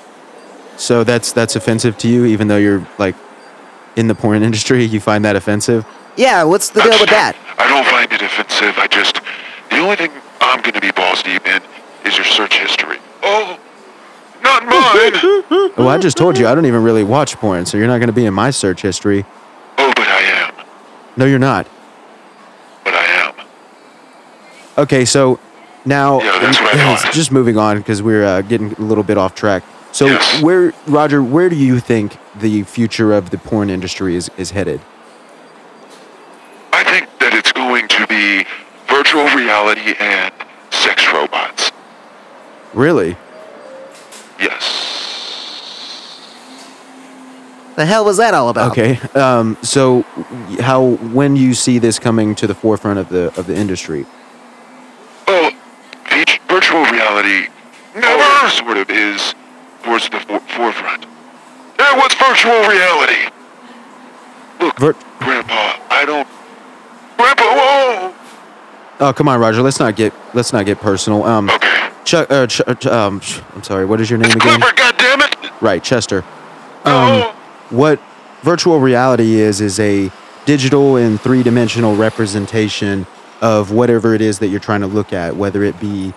So 0.77 1.03
that's 1.03 1.31
that's 1.31 1.55
offensive 1.55 1.97
to 1.99 2.07
you, 2.07 2.25
even 2.25 2.47
though 2.47 2.57
you're 2.57 2.87
like 2.97 3.15
in 3.95 4.07
the 4.07 4.15
porn 4.15 4.43
industry. 4.49 4.83
You 4.83 4.99
find 4.99 5.25
that 5.25 5.35
offensive? 5.35 5.85
Yeah, 6.15 6.43
what's 6.43 6.69
the 6.69 6.81
deal 6.81 6.97
with 6.99 7.09
that? 7.09 7.35
I 7.57 7.67
don't 7.67 7.85
find 7.87 8.11
it 8.11 8.21
offensive. 8.21 8.77
I 8.77 8.87
just. 8.87 9.21
The 9.69 9.79
only 9.79 9.95
thing 9.97 10.11
I'm 10.39 10.61
going 10.61 10.73
to 10.73 10.81
be 10.81 10.91
balls 10.91 11.21
deep 11.23 11.45
in 11.47 11.61
is 12.05 12.15
your 12.15 12.25
search 12.25 12.57
history. 12.59 12.97
Oh, 13.23 13.59
not 14.41 14.63
mine. 14.65 15.71
Well, 15.77 15.89
I 15.89 15.97
just 15.97 16.15
told 16.15 16.37
you 16.37 16.47
I 16.47 16.55
don't 16.55 16.65
even 16.67 16.83
really 16.83 17.03
watch 17.03 17.35
porn, 17.35 17.65
so 17.65 17.77
you're 17.77 17.87
not 17.87 17.97
going 17.97 18.07
to 18.07 18.13
be 18.13 18.25
in 18.25 18.33
my 18.33 18.51
search 18.51 18.81
history. 18.81 19.25
But 21.15 21.23
I 21.23 21.23
am. 21.23 21.23
No, 21.23 21.25
you're 21.25 21.39
not. 21.39 21.67
But 22.83 22.93
I 22.93 23.05
am. 23.05 23.33
Okay, 24.77 25.05
so 25.05 25.39
now 25.85 26.21
Yeah, 26.21 26.39
that's 26.39 26.59
what 26.59 26.75
I 26.75 26.77
thought. 27.01 27.13
just 27.13 27.31
moving 27.31 27.57
on 27.57 27.77
because 27.77 28.01
we're 28.01 28.25
uh, 28.25 28.41
getting 28.41 28.73
a 28.73 28.81
little 28.81 29.03
bit 29.03 29.17
off 29.17 29.35
track. 29.35 29.63
So 29.91 30.07
Yes. 30.07 30.41
where, 30.41 30.73
Roger, 30.87 31.23
where 31.23 31.47
do 31.49 31.55
you 31.55 31.79
think 31.79 32.17
the 32.39 32.63
future 32.63 33.13
of 33.13 33.29
the 33.29 33.37
porn 33.37 33.69
industry 33.69 34.15
is, 34.15 34.29
is 34.37 34.51
headed? 34.51 34.81
I 36.73 36.83
think 36.83 37.07
that 37.19 37.33
it's 37.33 37.51
going 37.53 37.87
to 37.87 38.05
be 38.07 38.45
virtual 38.87 39.25
reality 39.35 39.95
and 39.99 40.33
sex 40.71 41.05
robots. 41.13 41.71
Really? 42.73 43.15
Yes. 44.37 44.74
The 47.75 47.85
hell 47.85 48.05
was 48.05 48.17
that 48.17 48.33
all 48.33 48.49
about? 48.49 48.71
Okay. 48.71 48.97
Um, 49.19 49.57
so 49.61 50.01
how 50.61 50.95
when 51.11 51.35
you 51.35 51.53
see 51.53 51.77
this 51.79 51.99
coming 51.99 52.33
to 52.35 52.47
the 52.47 52.55
forefront 52.55 52.99
of 52.99 53.09
the 53.09 53.27
of 53.37 53.47
the 53.47 53.55
industry? 53.55 54.05
Well, 55.27 55.51
virtual 56.47 56.85
reality 56.85 57.47
never 57.95 58.49
sort 58.49 58.77
of 58.77 58.89
is 58.89 59.35
towards 59.83 60.09
the 60.09 60.19
for- 60.21 60.39
forefront. 60.39 61.05
Yeah, 61.77 61.97
what's 61.97 62.15
virtual 62.15 62.53
reality? 62.67 63.29
Look, 64.61 64.77
Vir- 64.79 64.95
Grandpa, 65.19 65.77
I 65.89 66.05
don't. 66.05 66.27
Grandpa, 67.17 67.43
whoa! 67.43 68.13
oh, 69.01 69.13
come 69.13 69.27
on, 69.27 69.39
Roger. 69.39 69.61
Let's 69.61 69.79
not 69.79 69.97
get 69.97 70.13
let's 70.33 70.53
not 70.53 70.65
get 70.65 70.79
personal. 70.79 71.23
Um, 71.25 71.49
Okay. 71.49 71.89
Chuck. 72.05 72.31
Uh, 72.31 72.47
Ch- 72.47 72.61
uh, 72.65 72.73
Ch- 72.75 72.85
um, 72.85 73.19
I'm 73.53 73.63
sorry. 73.63 73.85
What 73.85 73.99
is 73.99 74.09
your 74.09 74.17
name 74.19 74.27
It's 74.27 74.35
again? 74.35 74.61
Clifford, 74.61 74.77
goddammit! 74.77 75.61
Right, 75.61 75.83
Chester. 75.83 76.23
Oh. 76.85 77.29
Um, 77.31 77.34
what 77.75 77.99
virtual 78.41 78.79
reality 78.79 79.35
is 79.35 79.61
is 79.61 79.79
a 79.79 80.11
digital 80.45 80.95
and 80.95 81.19
three-dimensional 81.19 81.95
representation 81.95 83.05
of 83.41 83.71
whatever 83.71 84.13
it 84.13 84.21
is 84.21 84.39
that 84.39 84.47
you're 84.47 84.59
trying 84.59 84.81
to 84.81 84.87
look 84.87 85.11
at, 85.11 85.35
whether 85.35 85.63
it 85.63 85.79
be, 85.79 86.13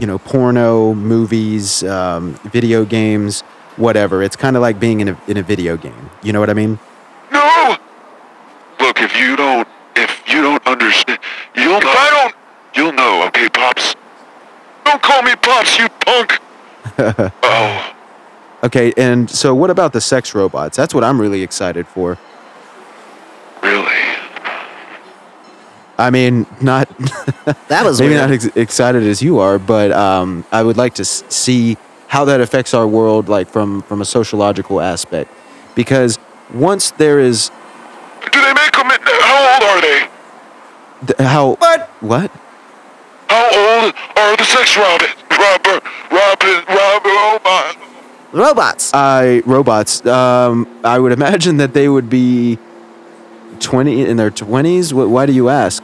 you 0.00 0.06
know, 0.06 0.18
porno, 0.18 0.94
movies, 0.94 1.84
um, 1.84 2.34
video 2.44 2.84
games, 2.84 3.42
whatever. 3.76 4.22
It's 4.22 4.36
kind 4.36 4.56
of 4.56 4.62
like 4.62 4.78
being 4.80 5.00
in 5.00 5.08
a 5.08 5.20
in 5.28 5.36
a 5.36 5.42
video 5.42 5.76
game. 5.76 6.10
You 6.22 6.32
know 6.32 6.40
what 6.40 6.50
I 6.50 6.54
mean? 6.54 6.78
No! 7.30 7.76
Look, 8.80 9.00
if 9.00 9.16
you 9.16 9.36
don't, 9.36 9.68
if 9.96 10.22
you 10.32 10.42
don't 10.42 10.66
understand, 10.66 11.18
you'll 11.54 11.80
know. 11.80 11.90
If 11.90 11.96
I 11.96 12.10
don't, 12.10 12.34
you'll 12.74 12.92
know, 12.92 13.26
okay, 13.26 13.48
Pops? 13.48 13.94
Don't 14.84 15.02
call 15.02 15.22
me 15.22 15.34
Pops, 15.36 15.78
you 15.78 15.88
punk! 15.88 16.38
oh, 17.42 17.91
Okay, 18.64 18.92
and 18.96 19.28
so 19.28 19.54
what 19.54 19.70
about 19.70 19.92
the 19.92 20.00
sex 20.00 20.34
robots? 20.34 20.76
That's 20.76 20.94
what 20.94 21.02
I'm 21.02 21.20
really 21.20 21.42
excited 21.42 21.86
for. 21.86 22.16
really? 23.62 23.86
I 25.98 26.10
mean, 26.10 26.46
not 26.60 26.88
That 27.68 27.84
was 27.84 28.00
maybe 28.00 28.14
weird. 28.14 28.22
not 28.22 28.30
ex- 28.30 28.56
excited 28.56 29.02
as 29.02 29.20
you 29.22 29.38
are, 29.38 29.58
but 29.58 29.92
um, 29.92 30.44
I 30.52 30.62
would 30.62 30.76
like 30.76 30.94
to 30.94 31.02
s- 31.02 31.22
see 31.28 31.76
how 32.08 32.24
that 32.26 32.40
affects 32.40 32.72
our 32.74 32.86
world, 32.86 33.28
like 33.28 33.48
from 33.48 33.82
from 33.82 34.00
a 34.00 34.04
sociological 34.04 34.80
aspect, 34.80 35.30
because 35.74 36.18
once 36.54 36.90
there 36.92 37.18
is 37.20 37.50
Do 38.32 38.40
they 38.40 38.52
make 38.54 38.72
them, 38.72 38.88
how 38.88 39.54
old 39.54 39.62
are 39.64 39.80
they? 39.80 40.08
th- 41.06 41.18
how 41.28 41.54
What? 41.56 41.88
what 42.00 42.30
How 43.28 43.44
old 43.50 43.94
are 44.16 44.36
the 44.36 44.44
sex 44.44 44.76
robot, 44.76 45.14
robber, 45.30 45.80
robin, 46.10 46.58
robber, 46.68 47.14
oh 47.26 47.38
my. 47.44 47.74
Robots. 48.32 48.90
I 48.94 49.42
robots. 49.44 50.04
Um, 50.06 50.66
I 50.84 50.98
would 50.98 51.12
imagine 51.20 51.58
that 51.58 51.74
they 51.74 51.88
would 51.88 52.08
be 52.08 52.58
twenty 53.60 54.04
in 54.04 54.16
their 54.16 54.30
twenties. 54.30 54.92
Why 54.94 55.26
do 55.26 55.32
you 55.32 55.48
ask? 55.48 55.82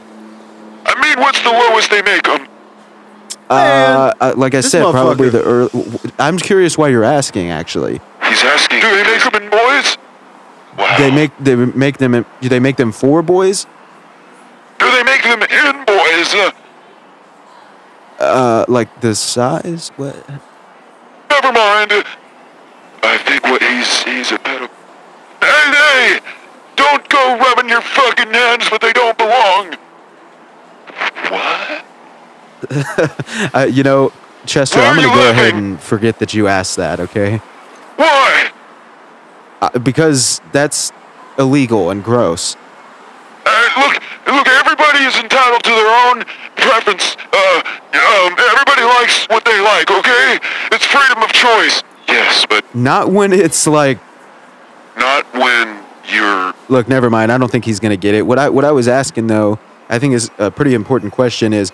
I 0.85 0.99
mean, 1.01 1.19
what's 1.19 1.41
the 1.43 1.51
lowest 1.51 1.89
they 1.91 2.01
make 2.01 2.23
them? 2.23 2.47
Uh, 3.49 4.13
uh, 4.21 4.33
like 4.37 4.53
I 4.53 4.61
said, 4.61 4.83
probably 4.91 5.29
the 5.29 5.43
early. 5.43 5.69
I'm 6.19 6.37
curious 6.37 6.77
why 6.77 6.89
you're 6.89 7.03
asking. 7.03 7.49
Actually, 7.49 7.99
He's 8.27 8.43
asking. 8.43 8.81
Do 8.81 8.89
they 8.95 9.03
make 9.03 9.23
them 9.31 9.41
in 9.43 9.49
boys? 9.49 9.97
Wow. 10.77 10.95
they 10.97 11.11
make 11.11 11.31
they 11.39 11.55
make 11.55 11.97
them. 11.97 12.25
Do 12.41 12.49
they 12.49 12.59
make 12.59 12.77
them 12.77 12.91
for 12.91 13.21
boys? 13.21 13.65
Do 14.79 14.89
they 14.91 15.03
make 15.03 15.23
them 15.23 15.41
in 15.43 15.85
boys? 15.85 16.33
Uh, 16.33 16.51
Uh, 18.19 18.65
like 18.67 19.01
the 19.01 19.15
size? 19.15 19.91
What? 19.95 20.15
never 21.29 21.51
mind. 21.53 21.91
I 23.03 23.17
think 23.17 23.43
what 23.43 23.61
he's 23.61 24.03
he's 24.03 24.31
a 24.31 24.37
pedo. 24.37 24.69
Hey, 25.41 25.71
hey! 25.71 26.19
Don't 26.75 27.07
go 27.09 27.37
rubbing 27.37 27.69
your 27.69 27.81
fucking 27.81 28.31
hands, 28.31 28.69
but 28.69 28.81
they 28.81 28.93
don't 28.93 29.17
belong. 29.17 29.75
What? 31.29 31.85
Uh, 33.53 33.65
you 33.71 33.83
know, 33.83 34.11
Chester, 34.45 34.79
I'm 34.79 34.95
gonna 34.95 35.07
go 35.07 35.29
ahead 35.31 35.53
and 35.53 35.79
forget 35.79 36.19
that 36.19 36.33
you 36.33 36.47
asked 36.47 36.75
that. 36.75 36.99
Okay? 36.99 37.37
Why? 37.95 38.51
Uh, 39.61 39.79
because 39.79 40.41
that's 40.51 40.91
illegal 41.37 41.89
and 41.89 42.03
gross. 42.03 42.57
Uh, 43.45 43.69
look, 43.79 44.03
look. 44.27 44.47
Everybody 44.47 45.05
is 45.05 45.17
entitled 45.17 45.63
to 45.63 45.69
their 45.69 46.09
own 46.09 46.23
preference. 46.55 47.15
Uh, 47.31 47.61
um, 47.95 48.35
everybody 48.37 48.83
likes 48.83 49.25
what 49.27 49.45
they 49.45 49.59
like. 49.61 49.89
Okay? 49.89 50.39
It's 50.71 50.85
freedom 50.85 51.23
of 51.23 51.31
choice. 51.31 51.81
Yes, 52.09 52.45
but 52.49 52.63
Not 52.75 53.11
when 53.11 53.33
it's 53.33 53.65
like 53.67 53.99
not 54.97 55.31
when 55.33 55.83
you're. 56.13 56.53
Look, 56.67 56.87
never 56.89 57.09
mind. 57.09 57.31
I 57.31 57.37
don't 57.37 57.51
think 57.51 57.65
he's 57.65 57.79
going 57.79 57.91
to 57.91 57.97
get 57.97 58.13
it. 58.15 58.23
What 58.23 58.37
I 58.39 58.49
what 58.49 58.65
I 58.65 58.71
was 58.71 58.87
asking 58.87 59.27
though, 59.27 59.59
I 59.89 59.99
think 59.99 60.13
is 60.13 60.29
a 60.37 60.51
pretty 60.51 60.73
important 60.73 61.13
question 61.13 61.53
is 61.53 61.71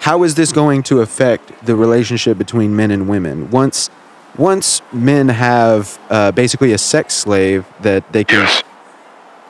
how 0.00 0.22
is 0.22 0.34
this 0.34 0.52
going 0.52 0.82
to 0.84 1.00
affect 1.00 1.64
the 1.66 1.74
relationship 1.76 2.38
between 2.38 2.74
men 2.74 2.90
and 2.90 3.08
women? 3.08 3.50
Once 3.50 3.90
once 4.36 4.82
men 4.92 5.28
have 5.28 5.98
uh, 6.10 6.30
basically 6.32 6.72
a 6.72 6.78
sex 6.78 7.14
slave 7.14 7.64
that 7.80 8.10
they 8.12 8.24
can 8.24 8.40
Yes. 8.40 8.62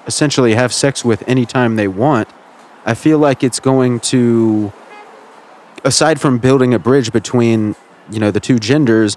essentially 0.07 0.55
have 0.55 0.73
sex 0.73 1.05
with 1.05 1.23
anytime 1.29 1.77
they 1.77 1.89
want, 1.89 2.29
I 2.87 2.95
feel 2.95 3.19
like 3.19 3.45
it's 3.45 3.61
going 3.61 4.01
to 4.13 4.73
aside 5.85 6.21
from 6.21 6.39
building 6.39 6.73
a 6.75 6.79
bridge 6.79 7.13
between, 7.13 7.77
you 8.11 8.19
know, 8.19 8.31
the 8.31 8.41
two 8.41 8.59
genders, 8.59 9.17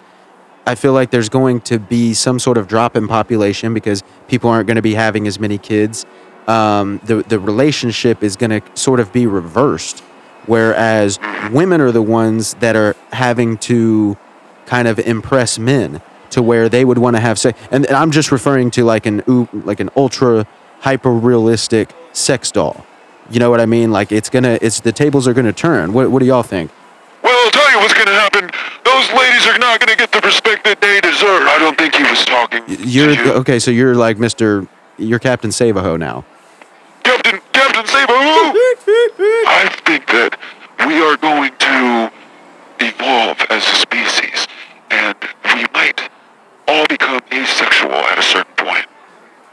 I 0.65 0.75
feel 0.75 0.93
like 0.93 1.11
there's 1.11 1.29
going 1.29 1.61
to 1.61 1.79
be 1.79 2.13
some 2.13 2.39
sort 2.39 2.57
of 2.57 2.67
drop 2.67 2.95
in 2.95 3.07
population 3.07 3.73
because 3.73 4.03
people 4.27 4.49
aren't 4.49 4.67
going 4.67 4.75
to 4.75 4.81
be 4.81 4.93
having 4.93 5.27
as 5.27 5.39
many 5.39 5.57
kids. 5.57 6.05
Um, 6.47 6.99
the 7.03 7.23
the 7.23 7.39
relationship 7.39 8.23
is 8.23 8.35
going 8.35 8.49
to 8.49 8.61
sort 8.75 8.99
of 8.99 9.11
be 9.13 9.27
reversed, 9.27 9.99
whereas 10.45 11.19
women 11.51 11.81
are 11.81 11.91
the 11.91 12.01
ones 12.01 12.55
that 12.55 12.75
are 12.75 12.95
having 13.11 13.57
to 13.59 14.17
kind 14.65 14.87
of 14.87 14.99
impress 14.99 15.59
men 15.59 16.01
to 16.31 16.41
where 16.41 16.69
they 16.69 16.85
would 16.85 16.97
want 16.97 17.15
to 17.15 17.19
have 17.19 17.37
sex. 17.37 17.59
And, 17.71 17.85
and 17.85 17.95
I'm 17.95 18.11
just 18.11 18.31
referring 18.31 18.71
to 18.71 18.83
like 18.83 19.05
an 19.05 19.23
like 19.53 19.79
an 19.79 19.89
ultra 19.95 20.47
hyper 20.79 21.11
realistic 21.11 21.93
sex 22.13 22.51
doll. 22.51 22.85
You 23.29 23.39
know 23.39 23.49
what 23.49 23.61
I 23.61 23.65
mean? 23.65 23.91
Like 23.91 24.11
it's 24.11 24.29
gonna 24.29 24.57
it's 24.61 24.79
the 24.79 24.91
tables 24.91 25.27
are 25.27 25.33
gonna 25.33 25.53
turn. 25.53 25.93
What 25.93 26.11
what 26.11 26.19
do 26.19 26.25
y'all 26.25 26.43
think? 26.43 26.71
I'll 27.43 27.51
tell 27.51 27.71
you 27.71 27.77
what's 27.79 27.93
going 27.93 28.07
to 28.07 28.13
happen. 28.13 28.49
Those 28.85 29.11
ladies 29.17 29.47
are 29.47 29.57
not 29.57 29.79
going 29.79 29.89
to 29.89 29.95
get 29.97 30.11
the 30.11 30.21
respect 30.21 30.63
that 30.65 30.79
they 30.81 30.99
deserve. 31.01 31.47
I 31.47 31.57
don't 31.59 31.77
think 31.77 31.95
he 31.95 32.03
was 32.03 32.23
talking. 32.25 32.65
to 32.65 32.87
You're 32.87 33.11
you. 33.11 33.31
okay, 33.41 33.57
so 33.59 33.71
you're 33.71 33.95
like 33.95 34.17
Mr. 34.17 34.67
You're 34.97 35.19
Captain 35.19 35.49
Savaho 35.49 35.97
now. 35.97 36.23
Captain 37.03 37.39
Captain 37.53 37.85
Saber. 37.87 38.13
I 38.13 39.69
think 39.85 40.05
that 40.07 40.37
we 40.85 41.01
are 41.01 41.17
going 41.17 41.51
to 41.57 42.11
evolve 42.79 43.37
as 43.49 43.63
a 43.67 43.75
species, 43.75 44.47
and 44.91 45.15
we 45.45 45.65
might 45.73 46.09
all 46.67 46.85
become 46.87 47.19
asexual 47.33 47.91
at 47.93 48.19
a 48.19 48.23
certain 48.23 48.53
point. 48.55 48.85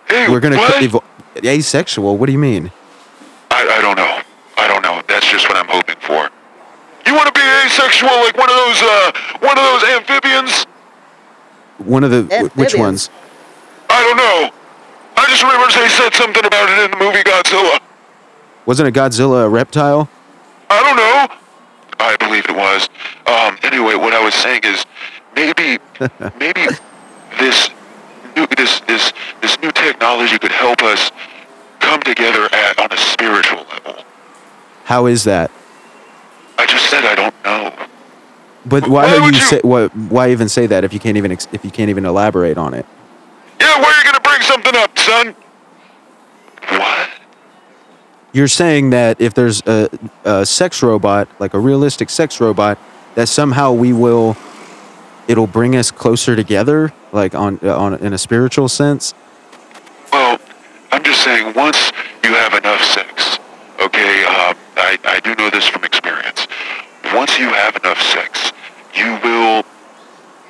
Hey, 0.09 0.29
We're 0.29 0.41
gonna 0.41 0.57
what? 0.57 0.75
evo- 0.83 1.05
asexual. 1.43 2.17
What 2.19 2.27
do 2.27 2.33
you 2.33 2.39
mean? 2.39 2.71
I, 3.51 3.67
I 3.79 3.81
don't 3.81 3.97
know. 3.97 4.21
I 4.57 4.69
don't 4.69 4.83
know. 4.83 5.03
That's 5.09 5.31
just 5.31 5.49
what 5.49 5.57
I'm 5.57 5.69
hoping 5.69 5.97
for. 6.01 6.29
You 7.09 7.15
want 7.15 7.35
to 7.35 7.41
be 7.41 7.47
asexual 7.65 8.11
like 8.21 8.37
one 8.37 8.51
of 8.51 8.57
those 8.57 8.83
uh 8.83 9.13
one 9.41 9.57
of 9.57 9.65
those 9.65 9.83
amphibians? 9.97 10.65
One 11.79 12.05
of 12.05 12.11
the 12.11 12.25
wh- 12.25 12.55
which 12.59 12.75
ones? 12.75 13.09
I 13.89 14.03
don't 14.03 14.19
know. 14.19 14.51
I 15.17 15.25
just 15.29 15.43
remember 15.43 15.67
they 15.69 15.89
said 15.89 16.13
something 16.13 16.45
about 16.45 16.69
it 16.69 16.85
in 16.85 16.91
the 16.91 16.99
movie 17.03 17.23
Godzilla. 17.23 17.81
Wasn't 18.67 18.87
a 18.87 18.93
Godzilla 18.93 19.47
a 19.47 19.49
reptile? 19.49 20.11
I 20.69 20.83
don't 20.83 20.97
know. 20.97 21.35
I 21.99 22.17
believe 22.17 22.45
it 22.45 22.55
was. 22.55 22.91
Um, 23.27 23.57
anyway, 23.63 23.95
what 23.95 24.13
I 24.13 24.23
was 24.23 24.35
saying 24.35 24.61
is 24.65 24.85
maybe 25.35 25.79
maybe 26.39 26.67
this 27.39 27.71
new 28.37 28.47
this 28.49 28.81
this 28.81 29.15
this 29.41 29.59
new 29.63 29.73
technology 29.73 30.39
could 30.39 30.53
help 30.53 30.83
us 30.83 31.11
come 31.81 32.03
together 32.03 32.51
at 32.53 32.79
on 32.79 32.93
a 32.93 32.99
spiritual 32.99 33.65
level. 33.73 34.05
How 34.85 35.07
is 35.07 35.25
that? 35.25 35.51
I 36.59 36.67
just 36.67 36.91
said 36.91 37.05
I 37.05 37.15
don't 37.15 37.35
know. 37.45 37.73
But 38.67 38.89
why 38.89 39.05
Why 39.07 39.17
are 39.17 39.23
would 39.23 39.35
you 39.35 39.41
you- 39.41 39.47
say 39.47 39.61
what? 39.63 39.95
Why 39.97 40.31
even 40.31 40.49
say 40.49 40.67
that 40.67 40.85
if 40.85 40.93
you 40.93 40.99
can't 41.01 41.17
even 41.17 41.33
ex- 41.33 41.49
if 41.53 41.65
you 41.65 41.71
can't 41.71 41.89
even 41.91 42.05
elaborate 42.05 42.59
on 42.59 42.75
it? 42.75 42.85
Yeah, 43.61 43.79
where 43.81 43.87
are 43.93 43.99
you 43.99 44.05
gonna 44.05 44.21
bring 44.21 44.43
something 44.43 44.75
up, 44.77 44.99
son? 44.99 45.35
What? 46.69 47.09
You're 48.33 48.49
saying 48.49 48.91
that 48.91 49.21
if 49.21 49.33
there's 49.35 49.63
a, 49.67 49.89
a 50.25 50.45
sex 50.45 50.83
robot, 50.83 51.29
like 51.39 51.55
a 51.55 51.59
realistic 51.59 52.11
sex 52.11 52.41
robot, 52.41 52.79
that 53.15 53.27
somehow 53.29 53.73
we 53.73 53.93
will, 53.93 54.37
it'll 55.29 55.47
bring 55.47 55.75
us 55.77 55.91
closer 55.91 56.37
together, 56.37 56.93
like 57.13 57.35
on 57.35 57.59
on 57.61 57.95
in 57.95 58.13
a 58.13 58.19
spiritual 58.19 58.69
sense. 58.69 59.15
Well, 60.13 60.39
I'm 60.93 61.03
just 61.05 61.23
saying, 61.25 61.55
once 61.55 61.91
you 62.25 62.35
have 62.35 62.53
enough 62.55 62.83
sex, 62.83 63.39
okay, 63.81 64.25
um, 64.25 64.57
I, 64.77 64.99
I 65.05 65.21
do 65.21 65.35
know 65.37 65.49
this 65.51 65.67
from 65.67 65.85
experience. 65.85 66.47
Once 67.15 67.39
you 67.39 67.49
have 67.49 67.77
enough 67.77 68.01
sex, 68.01 68.53
you 68.95 69.19
will 69.23 69.65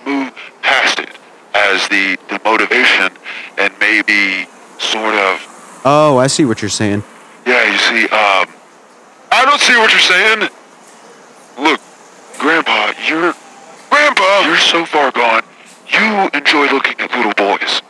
move 0.07 0.33
past 0.63 0.99
it 0.99 1.11
as 1.55 1.87
the, 1.89 2.17
the 2.29 2.41
motivation 2.45 3.11
and 3.59 3.73
maybe 3.81 4.47
sort 4.79 5.15
of, 5.15 5.81
Oh, 5.85 6.19
I 6.19 6.27
see 6.27 6.45
what 6.45 6.61
you're 6.61 6.69
saying. 6.69 7.03
yeah, 7.47 7.71
you 7.71 7.79
see, 7.79 8.05
um, 8.05 8.47
I 9.31 9.45
don't 9.45 9.61
see 9.61 9.77
what 9.77 9.91
you're 9.93 10.01
saying. 10.01 10.49
Look, 11.59 11.81
Grandpa, 12.39 12.93
you're, 13.07 13.35
Grandpa, 13.91 14.41
you're 14.47 14.57
so 14.59 14.85
far 14.85 15.11
gone. 15.13 15.43
You 15.89 16.29
enjoy 16.35 16.67
looking 16.73 17.01
at 17.01 17.11
little 17.13 17.33
boys. 17.35 17.83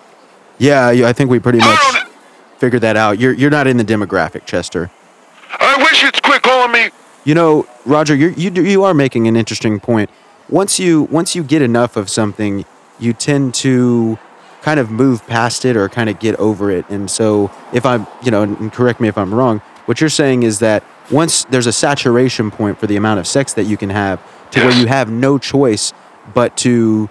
Yeah, 0.58 0.88
I 1.06 1.12
think 1.12 1.30
we 1.30 1.38
pretty 1.40 1.58
much 1.58 1.78
figured 2.58 2.82
that 2.82 2.96
out. 2.96 3.18
You're 3.18 3.32
you're 3.32 3.50
not 3.50 3.66
in 3.66 3.76
the 3.76 3.84
demographic, 3.84 4.44
Chester. 4.46 4.90
I 5.50 5.76
wish 5.78 6.02
you'd 6.02 6.20
quit 6.22 6.42
calling 6.42 6.72
me 6.72 6.90
You 7.24 7.34
know, 7.34 7.66
Roger, 7.84 8.14
you're, 8.14 8.30
you 8.30 8.50
you 8.50 8.84
are 8.84 8.94
making 8.94 9.26
an 9.28 9.36
interesting 9.36 9.80
point. 9.80 10.10
Once 10.48 10.78
you 10.78 11.02
once 11.04 11.34
you 11.34 11.42
get 11.42 11.62
enough 11.62 11.96
of 11.96 12.08
something, 12.08 12.64
you 12.98 13.12
tend 13.12 13.54
to 13.54 14.18
kind 14.62 14.80
of 14.80 14.90
move 14.90 15.26
past 15.26 15.64
it 15.64 15.76
or 15.76 15.88
kind 15.88 16.10
of 16.10 16.18
get 16.18 16.34
over 16.36 16.70
it. 16.70 16.88
And 16.88 17.10
so, 17.10 17.50
if 17.72 17.86
I'm, 17.86 18.06
you 18.22 18.30
know, 18.30 18.42
and 18.42 18.72
correct 18.72 19.00
me 19.00 19.08
if 19.08 19.16
I'm 19.16 19.32
wrong, 19.32 19.60
what 19.86 20.00
you're 20.00 20.10
saying 20.10 20.42
is 20.42 20.58
that 20.58 20.84
once 21.10 21.44
there's 21.44 21.66
a 21.66 21.72
saturation 21.72 22.50
point 22.50 22.78
for 22.78 22.86
the 22.86 22.96
amount 22.96 23.20
of 23.20 23.26
sex 23.26 23.54
that 23.54 23.64
you 23.64 23.76
can 23.76 23.90
have, 23.90 24.20
to 24.50 24.60
where 24.60 24.76
you 24.78 24.86
have 24.86 25.10
no 25.10 25.38
choice 25.38 25.92
but 26.34 26.56
to 26.58 27.08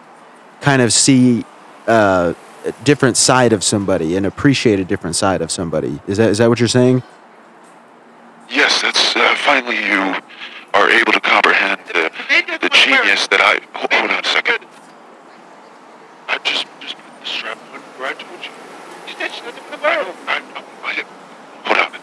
kind 0.61 0.81
of 0.81 0.91
see 0.91 1.45
uh, 1.87 2.33
a 2.65 2.71
different 2.83 3.17
side 3.17 3.53
of 3.53 3.63
somebody 3.63 4.15
and 4.15 4.25
appreciate 4.25 4.79
a 4.79 4.85
different 4.85 5.15
side 5.15 5.41
of 5.41 5.51
somebody. 5.51 5.99
Is 6.07 6.17
that 6.17 6.29
is 6.29 6.37
that 6.39 6.49
what 6.49 6.59
you're 6.59 6.67
saying? 6.67 7.03
Yes, 8.49 8.81
that's 8.81 9.15
uh, 9.15 9.35
finally 9.35 9.75
you 9.75 10.15
are 10.73 10.89
able 10.89 11.11
to 11.11 11.19
comprehend 11.19 11.81
the, 11.87 12.09
the 12.61 12.69
genius 12.69 13.27
that 13.27 13.41
I. 13.41 13.59
Hold, 13.77 13.91
hold 13.91 14.11
on 14.11 14.23
a 14.23 14.27
second. 14.27 14.59
I 16.29 16.37
just 16.43 16.65
just 16.79 16.95
put 16.95 17.19
the 17.19 17.25
strap 17.25 17.57
on 17.73 17.79
where 17.99 18.09
I 18.09 18.13
told 18.13 18.43
you. 18.45 18.51
I 19.19 19.95
don't, 20.03 20.15
I, 20.27 20.41
I, 20.83 20.93
hold 21.65 21.77
on. 21.77 21.99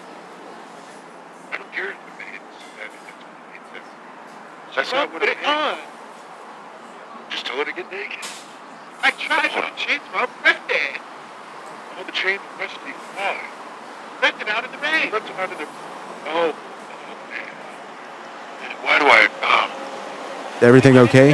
I 1.52 1.56
don't 1.56 1.72
care. 1.72 1.90
It's, 1.90 1.98
it's, 2.76 2.94
it's, 3.74 4.76
that's 4.76 4.92
not 4.92 5.12
what 5.12 5.22
it 5.22 5.30
is. 5.30 5.36
Just 7.30 7.46
tell 7.46 7.56
her 7.56 7.64
to 7.64 7.72
get 7.72 7.90
naked. 7.90 8.18
I 9.02 9.10
tried 9.12 9.48
to 9.48 9.72
change 9.76 10.02
my 10.12 10.26
birthday. 10.42 11.00
Oh, 11.96 12.04
the 12.04 12.12
chain 12.12 12.38
the 12.38 12.62
rest 12.62 12.76
of 12.76 12.82
the? 12.84 12.92
Left 14.20 14.42
it 14.42 14.48
out 14.48 14.64
in 14.64 14.72
the 14.72 14.78
rain. 14.78 15.10
Left 15.12 15.28
it 15.28 15.36
out 15.36 15.50
in 15.52 15.58
the. 15.58 15.64
Oh. 15.64 15.93
Oh. 16.26 16.52
Why 18.82 18.98
do 18.98 19.06
I? 19.06 19.28
Um. 19.42 19.70
Everything 20.62 20.96
okay? 20.98 21.30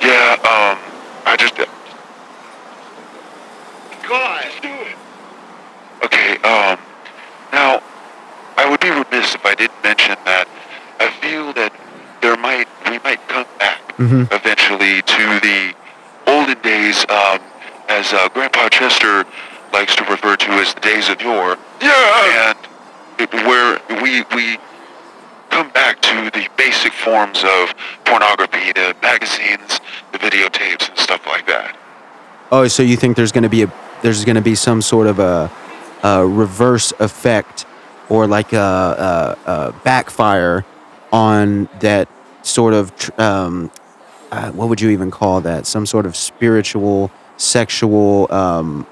Yeah. 0.00 0.34
Um. 0.42 0.78
I 1.26 1.36
just. 1.38 1.54
God, 4.08 4.44
do 4.62 4.68
it. 4.68 4.96
Okay. 6.04 6.36
Um. 6.38 6.78
Now, 7.52 7.82
I 8.56 8.68
would 8.68 8.80
be 8.80 8.90
remiss 8.90 9.34
if 9.34 9.44
I 9.44 9.54
didn't 9.54 9.82
mention 9.82 10.16
that 10.24 10.46
I 11.00 11.10
feel 11.20 11.52
that 11.54 11.72
there 12.20 12.36
might 12.36 12.68
we 12.88 12.98
might 13.00 13.26
come 13.28 13.46
back 13.58 13.80
Mhm. 13.98 14.32
eventually 14.32 15.02
to 15.02 15.40
the 15.40 15.74
olden 16.26 16.58
days, 16.62 17.04
um, 17.08 17.38
as 17.88 18.12
uh, 18.12 18.28
Grandpa 18.32 18.68
Chester 18.68 19.24
likes 19.72 19.94
to 19.96 20.04
refer 20.04 20.36
to 20.36 20.50
as 20.52 20.74
the 20.74 20.80
days 20.80 21.08
of 21.08 21.20
yore. 21.20 21.56
Yeah. 21.80 22.50
And 22.50 22.58
it, 23.18 23.32
where 23.46 23.80
we 24.02 24.22
we 24.34 24.58
come 25.50 25.68
back 25.70 26.00
to 26.02 26.30
the 26.30 26.48
basic 26.56 26.92
forms 26.92 27.44
of 27.44 27.74
pornography, 28.04 28.72
the 28.72 28.94
magazines, 29.02 29.80
the 30.12 30.18
videotapes, 30.18 30.88
and 30.88 30.98
stuff 30.98 31.26
like 31.26 31.46
that. 31.46 31.76
Oh, 32.52 32.68
so 32.68 32.82
you 32.82 32.98
think 32.98 33.16
there's 33.16 33.32
going 33.32 33.44
to 33.44 33.48
be 33.48 33.62
a 33.62 33.72
there's 34.02 34.26
going 34.26 34.36
to 34.36 34.42
be 34.42 34.54
some 34.54 34.82
sort 34.82 35.06
of 35.06 35.18
a, 35.18 35.50
a 36.02 36.26
reverse 36.26 36.92
effect 36.98 37.64
or 38.10 38.26
like 38.26 38.52
a, 38.52 39.38
a, 39.46 39.50
a 39.50 39.72
backfire 39.84 40.66
on 41.10 41.66
that 41.80 42.08
sort 42.42 42.74
of 42.74 42.92
um, 43.18 43.70
uh, 44.30 44.50
what 44.52 44.68
would 44.68 44.82
you 44.82 44.90
even 44.90 45.10
call 45.10 45.40
that? 45.40 45.66
Some 45.66 45.86
sort 45.86 46.04
of 46.04 46.14
spiritual, 46.14 47.10
sexual 47.38 48.30
um, 48.30 48.86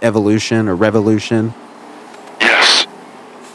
evolution 0.00 0.66
or 0.66 0.74
revolution. 0.74 1.52
Yes. 2.40 2.86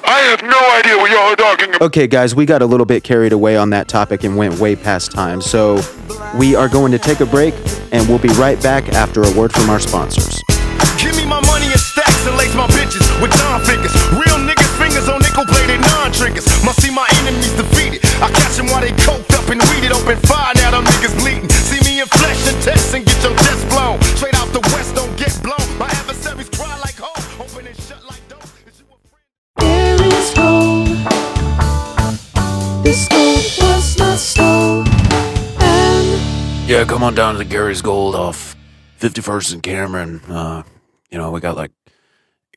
I 0.04 0.20
have 0.20 0.44
no 0.44 0.60
idea 0.78 0.98
what 0.98 1.10
y'all 1.10 1.34
are 1.34 1.36
talking 1.36 1.70
about. 1.70 1.82
Okay, 1.82 2.08
guys, 2.08 2.36
we 2.36 2.46
got 2.46 2.62
a 2.62 2.66
little 2.66 2.86
bit 2.86 3.04
carried 3.04 3.34
away 3.34 3.58
on 3.58 3.72
that 3.72 3.88
topic 3.88 4.24
and 4.24 4.38
went 4.38 4.60
way 4.60 4.76
past 4.76 5.12
time. 5.12 5.42
So 5.42 5.82
we 6.38 6.56
are 6.56 6.70
going 6.70 6.92
to 6.92 7.00
take 7.00 7.20
a 7.20 7.26
break, 7.26 7.54
and 7.92 8.08
we'll 8.08 8.22
be 8.22 8.30
right 8.38 8.62
back 8.62 8.90
after 8.90 9.24
a 9.24 9.32
word 9.34 9.52
from 9.52 9.70
our 9.70 9.80
sponsors. 9.80 10.42
Give 11.02 11.16
me 11.18 11.26
my 11.26 11.42
money 11.46 11.66
in 11.66 11.78
stacks 11.78 12.26
and 12.28 12.38
lace 12.38 12.54
my 12.54 12.68
bitches 12.74 13.06
with 13.22 13.34
Don 13.42 13.62
figures. 13.66 13.94
Real 14.14 14.38
niggas 14.38 14.70
fingers 14.78 15.10
on 15.10 15.22
nickel 15.22 15.46
plated 15.46 15.82
non 15.82 16.12
triggers. 16.12 16.46
Must 16.66 16.82
see 16.82 16.94
my 16.94 17.08
enemies 17.24 17.54
defeated. 17.58 18.02
I 18.22 18.30
catch 18.30 18.58
them 18.58 18.68
while 18.68 18.82
they 18.82 18.94
coked 19.06 19.34
up 19.34 19.50
and 19.50 19.62
weeded. 19.74 19.92
Open 19.92 20.18
fire, 20.30 20.54
now 20.62 20.72
them 20.72 20.86
niggas 20.86 21.18
bleeding. 21.18 21.50
See 21.50 21.82
me 21.86 22.02
in 22.02 22.08
flesh 22.08 22.38
and 22.50 22.58
test 22.62 22.94
and 22.94 23.06
get 23.06 23.18
your 23.24 23.34
This 32.98 33.08
gold 33.10 33.76
was 33.76 34.00
not 34.00 34.18
stolen. 34.18 34.88
Yeah, 36.68 36.84
come 36.84 37.04
on 37.04 37.14
down 37.14 37.34
to 37.34 37.38
the 37.38 37.46
Gary's 37.46 37.84
Gold 37.84 38.16
off 38.16 38.56
51st 39.00 39.54
and 39.54 39.62
Cameron. 39.62 40.20
Uh, 40.22 40.64
you 41.12 41.20
know, 41.20 41.30
we 41.30 41.40
got 41.40 41.56
like 41.56 41.70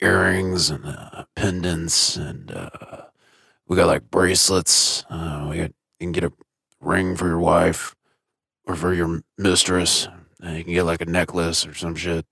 earrings 0.01 0.71
and 0.71 0.83
uh, 0.83 1.25
pendants, 1.35 2.15
and 2.15 2.51
uh, 2.51 3.03
we 3.67 3.75
got 3.75 3.85
like 3.85 4.09
bracelets. 4.09 5.05
Uh, 5.11 5.45
we 5.47 5.57
got 5.57 5.73
you 5.99 6.07
can 6.07 6.11
get 6.11 6.23
a 6.23 6.33
ring 6.79 7.15
for 7.15 7.27
your 7.27 7.37
wife 7.37 7.95
or 8.65 8.75
for 8.75 8.95
your 8.95 9.21
mistress. 9.37 10.07
And 10.39 10.57
you 10.57 10.63
can 10.63 10.73
get 10.73 10.85
like 10.85 11.01
a 11.01 11.05
necklace 11.05 11.67
or 11.67 11.75
some 11.75 11.93
shit. 11.93 12.25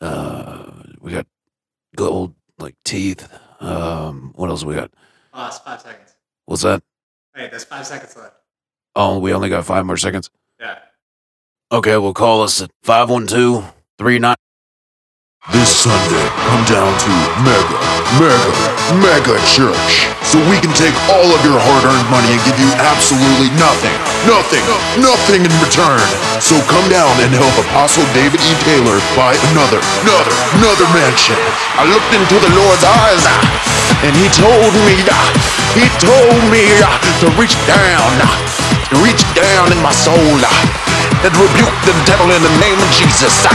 Uh, 0.00 0.84
we 1.00 1.10
got 1.10 1.26
gold 1.96 2.36
like 2.60 2.76
teeth. 2.84 3.28
Um, 3.58 4.34
what 4.36 4.50
else 4.50 4.62
we 4.62 4.76
got? 4.76 4.92
Oh, 5.34 5.48
it's 5.48 5.58
five 5.58 5.80
seconds. 5.80 6.14
What's 6.44 6.62
that? 6.62 6.84
Wait, 7.36 7.50
there's 7.50 7.64
five 7.64 7.86
seconds 7.86 8.16
left. 8.16 8.34
Oh, 8.94 9.18
we 9.18 9.32
only 9.32 9.48
got 9.50 9.66
five 9.66 9.84
more 9.84 9.98
seconds. 9.98 10.30
Yeah. 10.58 10.78
Okay, 11.70 11.98
well, 11.98 12.14
call 12.14 12.42
us 12.42 12.62
at 12.62 12.70
512 12.82 13.74
39. 13.98 14.34
This 15.52 15.76
Sunday, 15.76 16.28
come 16.48 16.64
down 16.64 16.90
to 16.98 17.10
Mega, 17.44 17.78
Mega, 18.18 18.52
Mega 18.98 19.36
Church. 19.46 20.08
So 20.26 20.42
we 20.50 20.58
can 20.58 20.74
take 20.74 20.94
all 21.06 21.30
of 21.30 21.40
your 21.46 21.54
hard-earned 21.54 22.08
money 22.10 22.34
and 22.34 22.42
give 22.42 22.58
you 22.58 22.66
absolutely 22.82 23.46
nothing, 23.54 23.94
nothing, 24.26 24.64
nothing 24.98 25.46
in 25.46 25.54
return. 25.62 26.02
So 26.42 26.58
come 26.66 26.82
down 26.90 27.14
and 27.22 27.30
help 27.30 27.54
Apostle 27.70 28.02
David 28.10 28.42
E. 28.42 28.52
Taylor 28.66 28.98
buy 29.14 29.38
another, 29.54 29.78
another, 30.02 30.34
another 30.58 30.86
mansion. 30.90 31.38
I 31.78 31.86
looked 31.86 32.10
into 32.10 32.36
the 32.42 32.50
Lord's 32.58 32.82
eyes 32.82 33.22
and 34.02 34.12
he 34.18 34.26
told 34.34 34.74
me, 34.82 34.98
he 35.78 35.86
told 36.02 36.42
me 36.50 36.66
to 37.22 37.26
reach 37.38 37.54
down, 37.70 38.10
to 38.90 38.96
reach 39.06 39.22
down 39.38 39.70
in 39.70 39.78
my 39.78 39.94
soul 39.94 40.42
and 41.22 41.32
rebuke 41.38 41.78
the 41.86 41.94
devil 42.02 42.28
in 42.34 42.42
the 42.42 42.54
name 42.58 42.78
of 42.82 42.90
Jesus, 42.98 43.46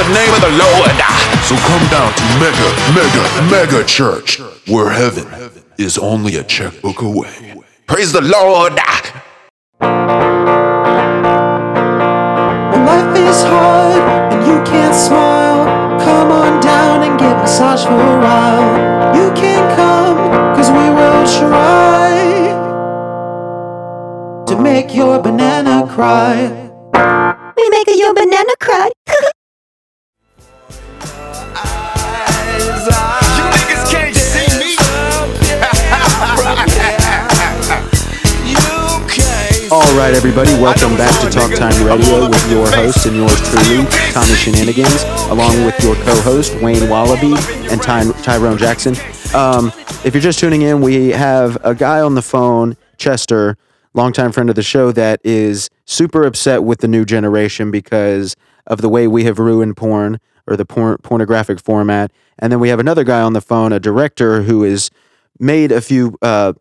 the 0.00 0.08
name 0.16 0.32
of 0.32 0.40
the 0.40 0.54
Lord. 0.56 0.96
So 1.44 1.60
come 1.68 1.84
down 1.92 2.08
to 2.08 2.24
Mega, 2.40 2.68
Mega, 2.96 3.24
Mega 3.52 3.80
Church, 3.84 4.40
where 4.64 4.88
heaven 4.90 5.28
is 5.78 5.98
only 5.98 6.36
a 6.36 6.44
checkbook 6.44 7.02
away. 7.02 7.54
Praise 7.86 8.12
the 8.12 8.20
Lord. 8.20 8.72
When 12.70 12.84
life 12.86 13.16
is 13.16 13.42
hard 13.44 14.32
and 14.32 14.46
you 14.46 14.62
can't 14.64 14.94
smile, 14.94 15.64
come 16.00 16.30
on 16.30 16.60
down 16.60 17.02
and 17.02 17.18
get 17.18 17.36
massage 17.36 17.84
for 17.84 17.92
a 17.92 18.20
while. 18.20 19.16
You 19.16 19.32
can 19.34 19.76
come, 19.76 20.16
cause 20.56 20.70
we 20.70 20.88
will 20.98 21.24
try 21.40 22.14
to 24.46 24.62
make 24.62 24.94
your 24.94 25.20
banana 25.20 25.86
cry. 25.86 26.48
We 27.56 27.68
make 27.70 27.88
your 27.96 28.14
banana 28.14 28.52
cry. 28.60 28.90
right, 40.06 40.14
everybody, 40.14 40.52
welcome 40.62 40.96
back 40.96 41.20
to 41.20 41.28
Talk 41.28 41.52
Time 41.52 41.84
Radio 41.84 42.28
with 42.28 42.48
your 42.48 42.70
host 42.70 43.06
and 43.06 43.16
yours 43.16 43.40
truly, 43.50 43.84
Tommy 44.12 44.34
Shenanigans, 44.34 45.02
along 45.32 45.64
with 45.64 45.76
your 45.82 45.96
co-host 45.96 46.54
Wayne 46.62 46.88
Wallaby 46.88 47.34
and 47.72 47.82
Ty- 47.82 48.12
Tyrone 48.22 48.56
Jackson. 48.56 48.94
Um, 49.34 49.72
if 50.04 50.14
you're 50.14 50.20
just 50.20 50.38
tuning 50.38 50.62
in, 50.62 50.80
we 50.80 51.08
have 51.08 51.58
a 51.64 51.74
guy 51.74 52.00
on 52.00 52.14
the 52.14 52.22
phone, 52.22 52.76
Chester, 52.98 53.56
longtime 53.94 54.30
friend 54.30 54.48
of 54.48 54.54
the 54.54 54.62
show, 54.62 54.92
that 54.92 55.20
is 55.24 55.70
super 55.86 56.24
upset 56.24 56.62
with 56.62 56.82
the 56.82 56.88
new 56.88 57.04
generation 57.04 57.72
because 57.72 58.36
of 58.68 58.82
the 58.82 58.88
way 58.88 59.08
we 59.08 59.24
have 59.24 59.40
ruined 59.40 59.76
porn 59.76 60.20
or 60.46 60.56
the 60.56 60.64
porn- 60.64 60.98
pornographic 60.98 61.58
format. 61.58 62.12
And 62.38 62.52
then 62.52 62.60
we 62.60 62.68
have 62.68 62.78
another 62.78 63.02
guy 63.02 63.22
on 63.22 63.32
the 63.32 63.40
phone, 63.40 63.72
a 63.72 63.80
director 63.80 64.42
who 64.42 64.62
has 64.62 64.88
made 65.40 65.72
a 65.72 65.80
few 65.80 66.16
uh, 66.22 66.52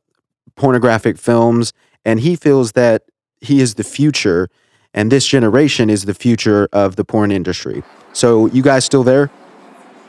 pornographic 0.56 1.20
films, 1.20 1.74
and 2.04 2.20
he 2.22 2.36
feels 2.36 2.72
that 2.72 3.04
he 3.42 3.62
is 3.62 3.76
the 3.76 3.84
future, 3.84 4.50
and 4.94 5.12
this 5.12 5.26
generation 5.26 5.90
is 5.90 6.06
the 6.06 6.14
future 6.14 6.68
of 6.72 6.96
the 6.96 7.04
porn 7.04 7.32
industry. 7.32 7.84
So, 8.14 8.48
you 8.48 8.62
guys 8.62 8.86
still 8.86 9.04
there? 9.04 9.30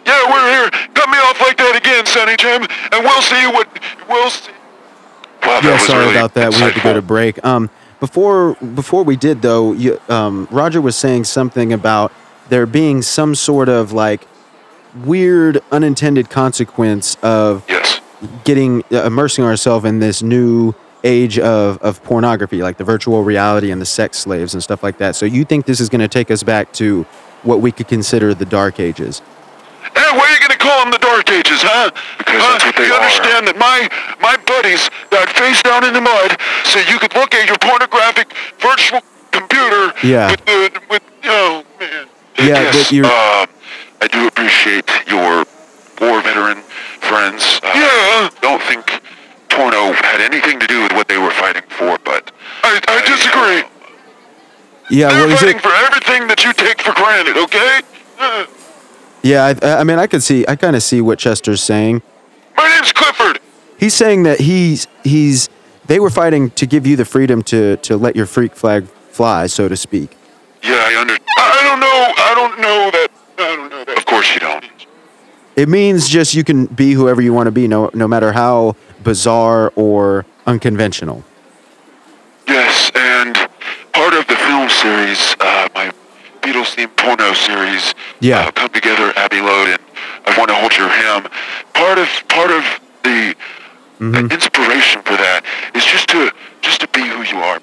Yeah, 0.06 0.30
we're 0.30 0.50
here. 0.50 0.70
Cut 0.94 1.08
me 1.10 1.18
off 1.18 1.40
like 1.40 1.56
that 1.56 1.76
again, 1.76 2.06
Sonny 2.06 2.36
Jim, 2.36 2.62
and 2.92 3.04
we'll 3.04 3.22
see 3.22 3.46
what 3.48 3.68
we'll 4.08 4.30
see. 4.30 4.52
Wow, 5.42 5.60
yeah, 5.62 5.78
sorry 5.78 6.04
really 6.06 6.16
about 6.16 6.34
that. 6.34 6.52
We 6.52 6.60
had 6.60 6.74
to 6.74 6.80
go 6.80 6.92
to 6.94 7.02
break. 7.02 7.44
Um, 7.44 7.68
before 8.00 8.54
before 8.54 9.02
we 9.02 9.16
did 9.16 9.42
though, 9.42 9.72
you, 9.72 10.00
um, 10.08 10.46
Roger 10.50 10.80
was 10.80 10.94
saying 10.96 11.24
something 11.24 11.72
about 11.72 12.12
there 12.48 12.66
being 12.66 13.02
some 13.02 13.34
sort 13.34 13.68
of 13.68 13.92
like 13.92 14.26
weird 15.04 15.60
unintended 15.72 16.30
consequence 16.30 17.16
of 17.22 17.64
Yes. 17.68 18.00
getting 18.44 18.82
uh, 18.92 19.04
immersing 19.04 19.44
ourselves 19.44 19.84
in 19.84 19.98
this 19.98 20.22
new 20.22 20.72
age 21.06 21.38
of, 21.38 21.78
of 21.78 22.02
pornography, 22.02 22.62
like 22.62 22.76
the 22.76 22.84
virtual 22.84 23.22
reality 23.22 23.70
and 23.70 23.80
the 23.80 23.86
sex 23.86 24.18
slaves 24.18 24.54
and 24.54 24.62
stuff 24.62 24.82
like 24.82 24.98
that. 24.98 25.14
So 25.16 25.24
you 25.24 25.44
think 25.44 25.64
this 25.64 25.80
is 25.80 25.88
going 25.88 26.00
to 26.00 26.08
take 26.08 26.30
us 26.30 26.42
back 26.42 26.72
to 26.74 27.04
what 27.44 27.60
we 27.60 27.70
could 27.70 27.86
consider 27.88 28.34
the 28.34 28.44
dark 28.44 28.80
ages? 28.80 29.22
Hey, 29.94 30.10
why 30.12 30.26
are 30.28 30.32
you 30.34 30.40
gonna 30.40 30.58
call 30.58 30.82
them 30.82 30.90
the 30.90 30.98
Dark 30.98 31.30
Ages, 31.30 31.62
huh? 31.62 31.90
Because 32.18 32.42
huh? 32.42 32.52
that's 32.52 32.64
what 32.66 32.76
they 32.76 32.86
you 32.86 32.92
are. 32.92 33.00
understand 33.00 33.46
that 33.48 33.56
my 33.56 33.88
my 34.20 34.36
buddies 34.44 34.90
died 35.08 35.30
face 35.30 35.62
down 35.62 35.84
in 35.88 35.94
the 35.94 36.02
mud 36.02 36.36
so 36.68 36.80
you 36.90 36.98
could 36.98 37.14
look 37.14 37.32
at 37.32 37.46
your 37.48 37.56
pornographic 37.62 38.34
virtual 38.60 39.00
computer 39.30 39.94
Yeah. 40.02 40.32
with 40.32 40.44
the 40.44 40.80
with 40.90 41.02
oh 41.24 41.64
man. 41.80 42.06
Yeah, 42.36 42.68
but 42.72 42.92
you're 42.92 43.06
Uh, 43.06 43.46
I 44.02 44.06
do 44.10 44.26
appreciate 44.26 44.84
your 45.06 45.46
war 46.02 46.20
veteran 46.20 46.60
friends. 47.00 47.60
Uh, 47.62 47.70
Yeah. 47.72 48.28
Don't 48.42 48.60
think 48.68 48.84
porno 49.48 49.92
had 49.94 50.20
anything 50.20 50.60
to 50.60 50.66
do 50.66 50.82
with 50.82 50.92
what 50.92 51.08
they 51.08 51.16
were 51.16 51.30
fighting 51.40 51.64
for, 51.70 51.96
but 52.04 52.32
I, 52.64 52.80
I 52.84 53.00
disagree. 53.06 53.64
Yeah. 54.90 55.08
They're 55.08 55.28
is 55.28 55.40
fighting 55.40 55.56
it? 55.56 55.62
for 55.62 55.72
everything 55.72 56.28
that 56.28 56.44
you 56.44 56.52
take 56.52 56.80
for 56.80 56.92
granted, 56.94 57.36
okay? 57.36 57.80
Yeah, 59.22 59.54
I, 59.62 59.80
I 59.80 59.84
mean, 59.84 59.98
I 59.98 60.06
could 60.06 60.22
see, 60.22 60.44
I 60.46 60.56
kind 60.56 60.76
of 60.76 60.82
see 60.82 61.00
what 61.00 61.18
Chester's 61.18 61.62
saying. 61.62 62.02
my 62.56 62.68
name's 62.68 62.92
Clifford. 62.92 63.40
He's 63.78 63.94
saying 63.94 64.22
that 64.22 64.40
he's 64.40 64.86
he's 65.04 65.48
they 65.86 66.00
were 66.00 66.10
fighting 66.10 66.50
to 66.52 66.66
give 66.66 66.86
you 66.86 66.96
the 66.96 67.04
freedom 67.04 67.42
to 67.44 67.76
to 67.78 67.96
let 67.96 68.16
your 68.16 68.26
freak 68.26 68.54
flag 68.54 68.86
fly, 69.10 69.46
so 69.46 69.68
to 69.68 69.76
speak. 69.76 70.16
yeah, 70.62 70.74
I 70.74 71.00
under. 71.00 71.14
I, 71.14 71.18
I 71.36 71.62
don't 71.64 71.80
know. 71.80 72.12
I 72.16 72.34
don't 72.34 72.60
know 72.60 72.90
that. 72.90 73.08
I 73.38 73.56
don't 73.56 73.70
know 73.70 73.84
that. 73.84 73.98
Of 73.98 74.06
course 74.06 74.32
you 74.32 74.40
don't. 74.40 74.64
It 75.56 75.68
means 75.68 76.08
just 76.08 76.34
you 76.34 76.44
can 76.44 76.66
be 76.66 76.92
whoever 76.92 77.20
you 77.20 77.32
want 77.32 77.48
to 77.48 77.50
be, 77.50 77.66
no 77.68 77.90
no 77.92 78.06
matter 78.08 78.32
how 78.32 78.76
bizarre 79.02 79.72
or 79.76 80.24
unconventional. 80.46 81.24
Yes, 82.48 82.90
and 82.94 83.34
part 83.92 84.14
of 84.14 84.26
the 84.26 84.36
film 84.68 84.70
series, 84.70 85.36
uh, 85.40 85.68
my 85.74 85.90
Beatles 86.42 86.74
themed 86.76 86.94
porno 86.96 87.32
series, 87.34 87.94
Yeah. 88.20 88.40
uh, 88.46 88.50
come 88.52 88.68
together, 88.70 89.12
Abbey 89.16 89.40
Load 89.40 89.68
and 89.68 89.78
I 90.26 90.36
Want 90.38 90.48
to 90.48 90.54
Hold 90.54 90.76
Your 90.76 90.88
Ham. 90.88 91.28
Part 91.74 91.98
of 91.98 92.08
part 92.28 92.50
of 92.50 92.64
the, 93.02 93.34
Mm-hmm. 93.98 94.26
the 94.28 94.34
inspiration 94.34 95.00
for 95.02 95.16
that 95.16 95.42
is 95.74 95.82
just 95.82 96.06
to 96.10 96.30
just 96.60 96.80
to 96.82 96.88
be 96.88 97.00
who 97.00 97.22
you 97.22 97.38
are, 97.38 97.60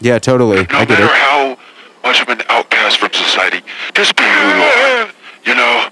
Yeah, 0.00 0.20
totally. 0.20 0.58
no 0.58 0.78
I 0.78 0.84
get 0.84 0.90
matter 0.90 1.04
it. 1.06 1.10
how 1.10 1.58
much 2.04 2.20
of 2.22 2.28
an 2.28 2.40
outcast 2.48 2.98
from 2.98 3.12
society. 3.12 3.62
Just 3.92 4.14
be 4.14 4.22
who 4.22 4.28
you 4.30 4.62
are. 4.62 5.08
You 5.44 5.54
know. 5.56 5.88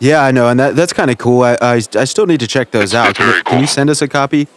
Yeah, 0.00 0.24
I 0.24 0.32
know, 0.32 0.48
and 0.48 0.58
that 0.58 0.74
that's 0.74 0.92
kind 0.92 1.12
of 1.12 1.18
cool. 1.18 1.42
I, 1.44 1.56
I 1.62 1.74
I 1.96 2.04
still 2.06 2.26
need 2.26 2.40
to 2.40 2.48
check 2.48 2.72
those 2.72 2.92
It's- 2.92 2.94
out. 3.06 3.10
it's 3.10 3.18
Can, 3.18 3.26
you- 3.26 3.32
very 3.34 3.44
can 3.44 3.60
you 3.60 3.66
send 3.68 3.88
us 3.88 4.02
a 4.02 4.08
copy? 4.08 4.48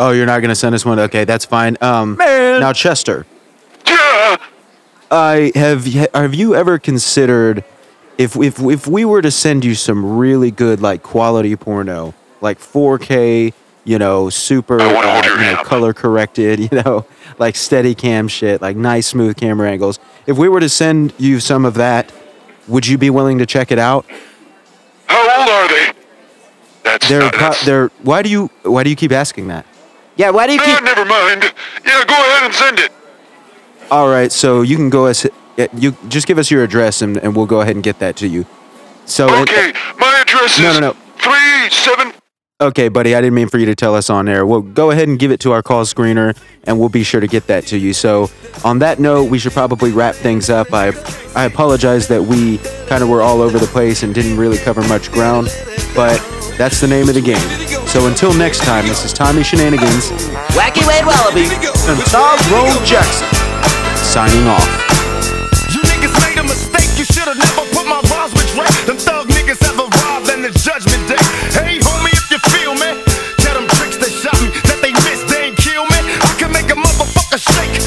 No. 0.00 0.06
Oh, 0.08 0.10
you're 0.12 0.26
not 0.26 0.40
gonna 0.40 0.54
send 0.54 0.74
us 0.74 0.84
one. 0.84 0.98
Okay, 0.98 1.24
that's 1.24 1.44
fine. 1.44 1.76
Um, 1.80 2.16
now 2.18 2.72
Chester, 2.72 3.26
Yeah. 3.86 4.36
I 5.10 5.52
have 5.54 5.84
have 6.14 6.34
you 6.34 6.54
ever 6.54 6.78
considered 6.78 7.64
if 8.16 8.36
if 8.36 8.58
if 8.60 8.86
we 8.86 9.04
were 9.04 9.22
to 9.22 9.30
send 9.30 9.64
you 9.64 9.74
some 9.74 10.16
really 10.18 10.50
good 10.50 10.80
like 10.80 11.02
quality 11.02 11.54
porno, 11.56 12.14
like 12.40 12.58
4K, 12.58 13.52
you 13.84 13.98
know, 13.98 14.30
super 14.30 14.80
uh, 14.80 14.88
you 14.88 15.52
know, 15.56 15.62
color 15.64 15.92
corrected, 15.92 16.60
you 16.72 16.82
know, 16.84 17.04
like 17.38 17.56
steady 17.56 17.94
cam 17.94 18.28
shit, 18.28 18.62
like 18.62 18.76
nice 18.76 19.08
smooth 19.08 19.36
camera 19.36 19.70
angles. 19.70 19.98
If 20.26 20.38
we 20.38 20.48
were 20.48 20.60
to 20.60 20.68
send 20.68 21.12
you 21.18 21.40
some 21.40 21.64
of 21.64 21.74
that, 21.74 22.12
would 22.68 22.86
you 22.86 22.96
be 22.98 23.10
willing 23.10 23.38
to 23.38 23.46
check 23.46 23.72
it 23.72 23.78
out? 23.78 24.06
How 25.06 25.40
old 25.40 25.50
are 25.50 25.68
they? 25.68 25.92
That's 26.84 27.08
They're 27.08 27.20
not, 27.20 27.32
pro- 27.32 27.40
that's, 27.40 27.64
they're 27.66 27.88
why 28.02 28.22
do 28.22 28.30
you 28.30 28.50
why 28.62 28.82
do 28.84 28.90
you 28.90 28.96
keep 28.96 29.12
asking 29.12 29.48
that? 29.48 29.66
Yeah, 30.20 30.28
why 30.28 30.46
do 30.46 30.52
you 30.52 30.60
Ah, 30.60 30.66
keep 30.76 30.84
never 30.84 31.06
mind. 31.06 31.42
Yeah, 31.86 32.04
go 32.04 32.12
ahead 32.12 32.44
and 32.44 32.52
send 32.54 32.78
it. 32.78 32.92
All 33.90 34.06
right, 34.10 34.30
so 34.30 34.60
you 34.60 34.76
can 34.76 34.90
go 34.90 35.06
as 35.06 35.26
you 35.72 35.96
just 36.08 36.26
give 36.26 36.36
us 36.36 36.50
your 36.50 36.62
address 36.62 37.00
and, 37.00 37.16
and 37.16 37.34
we'll 37.34 37.46
go 37.46 37.62
ahead 37.62 37.74
and 37.74 37.82
get 37.82 37.98
that 38.00 38.16
to 38.16 38.28
you. 38.28 38.44
So 39.06 39.24
Okay, 39.42 39.72
my 39.98 40.20
address 40.20 40.58
No, 40.58 40.70
is 40.72 40.80
no, 40.80 40.92
no. 40.92 40.96
three 41.16 41.70
seven. 41.70 42.12
Okay, 42.60 42.88
buddy, 42.88 43.14
I 43.14 43.22
didn't 43.22 43.32
mean 43.32 43.48
for 43.48 43.56
you 43.56 43.64
to 43.66 43.74
tell 43.74 43.94
us 43.94 44.10
on 44.10 44.28
air. 44.28 44.44
Well, 44.44 44.60
go 44.60 44.90
ahead 44.90 45.08
and 45.08 45.18
give 45.18 45.30
it 45.30 45.40
to 45.40 45.52
our 45.52 45.62
call 45.62 45.84
screener, 45.84 46.36
and 46.64 46.78
we'll 46.78 46.90
be 46.90 47.02
sure 47.02 47.18
to 47.18 47.26
get 47.26 47.46
that 47.46 47.66
to 47.68 47.78
you. 47.78 47.94
So, 47.94 48.28
on 48.64 48.80
that 48.80 48.98
note, 48.98 49.30
we 49.30 49.38
should 49.38 49.52
probably 49.52 49.92
wrap 49.92 50.14
things 50.14 50.50
up. 50.50 50.68
I, 50.74 50.92
I 51.34 51.44
apologize 51.46 52.06
that 52.08 52.20
we 52.22 52.58
kind 52.86 53.02
of 53.02 53.08
were 53.08 53.22
all 53.22 53.40
over 53.40 53.58
the 53.58 53.66
place 53.66 54.02
and 54.02 54.14
didn't 54.14 54.36
really 54.36 54.58
cover 54.58 54.82
much 54.88 55.10
ground, 55.10 55.48
but 55.96 56.20
that's 56.58 56.82
the 56.82 56.86
name 56.86 57.08
of 57.08 57.14
the 57.14 57.22
game. 57.22 57.40
So, 57.88 58.06
until 58.06 58.34
next 58.34 58.60
time, 58.62 58.86
this 58.86 59.06
is 59.06 59.14
Tommy 59.14 59.42
Shenanigans 59.42 60.10
Wacky 60.52 60.84
Wade 60.86 61.06
Wallaby. 61.08 61.48
and 61.48 61.98
Tyrone 62.12 62.76
Jackson 62.84 63.26
signing 64.04 64.44
off. 64.46 64.68
You 65.72 65.80
niggas 65.88 66.12
made 66.28 66.36
a 66.36 66.44
mistake. 66.44 66.92
You 66.98 67.06
should 67.08 67.24
have 67.24 67.38
never 67.40 67.64
put 67.72 67.86
my 67.88 68.04
rhymes 68.12 68.34
with 68.34 68.52
Drake. 68.52 68.68
Them 68.84 68.98
thug 68.98 69.28
niggas 69.28 69.64
have 69.64 69.80
arrived 69.80 70.28
in 70.28 70.42
the 70.42 70.52
judgment 70.60 71.08
day. 71.08 71.24
Hey, 71.56 71.69
motherfucker 77.30 77.38
shake, 77.38 77.79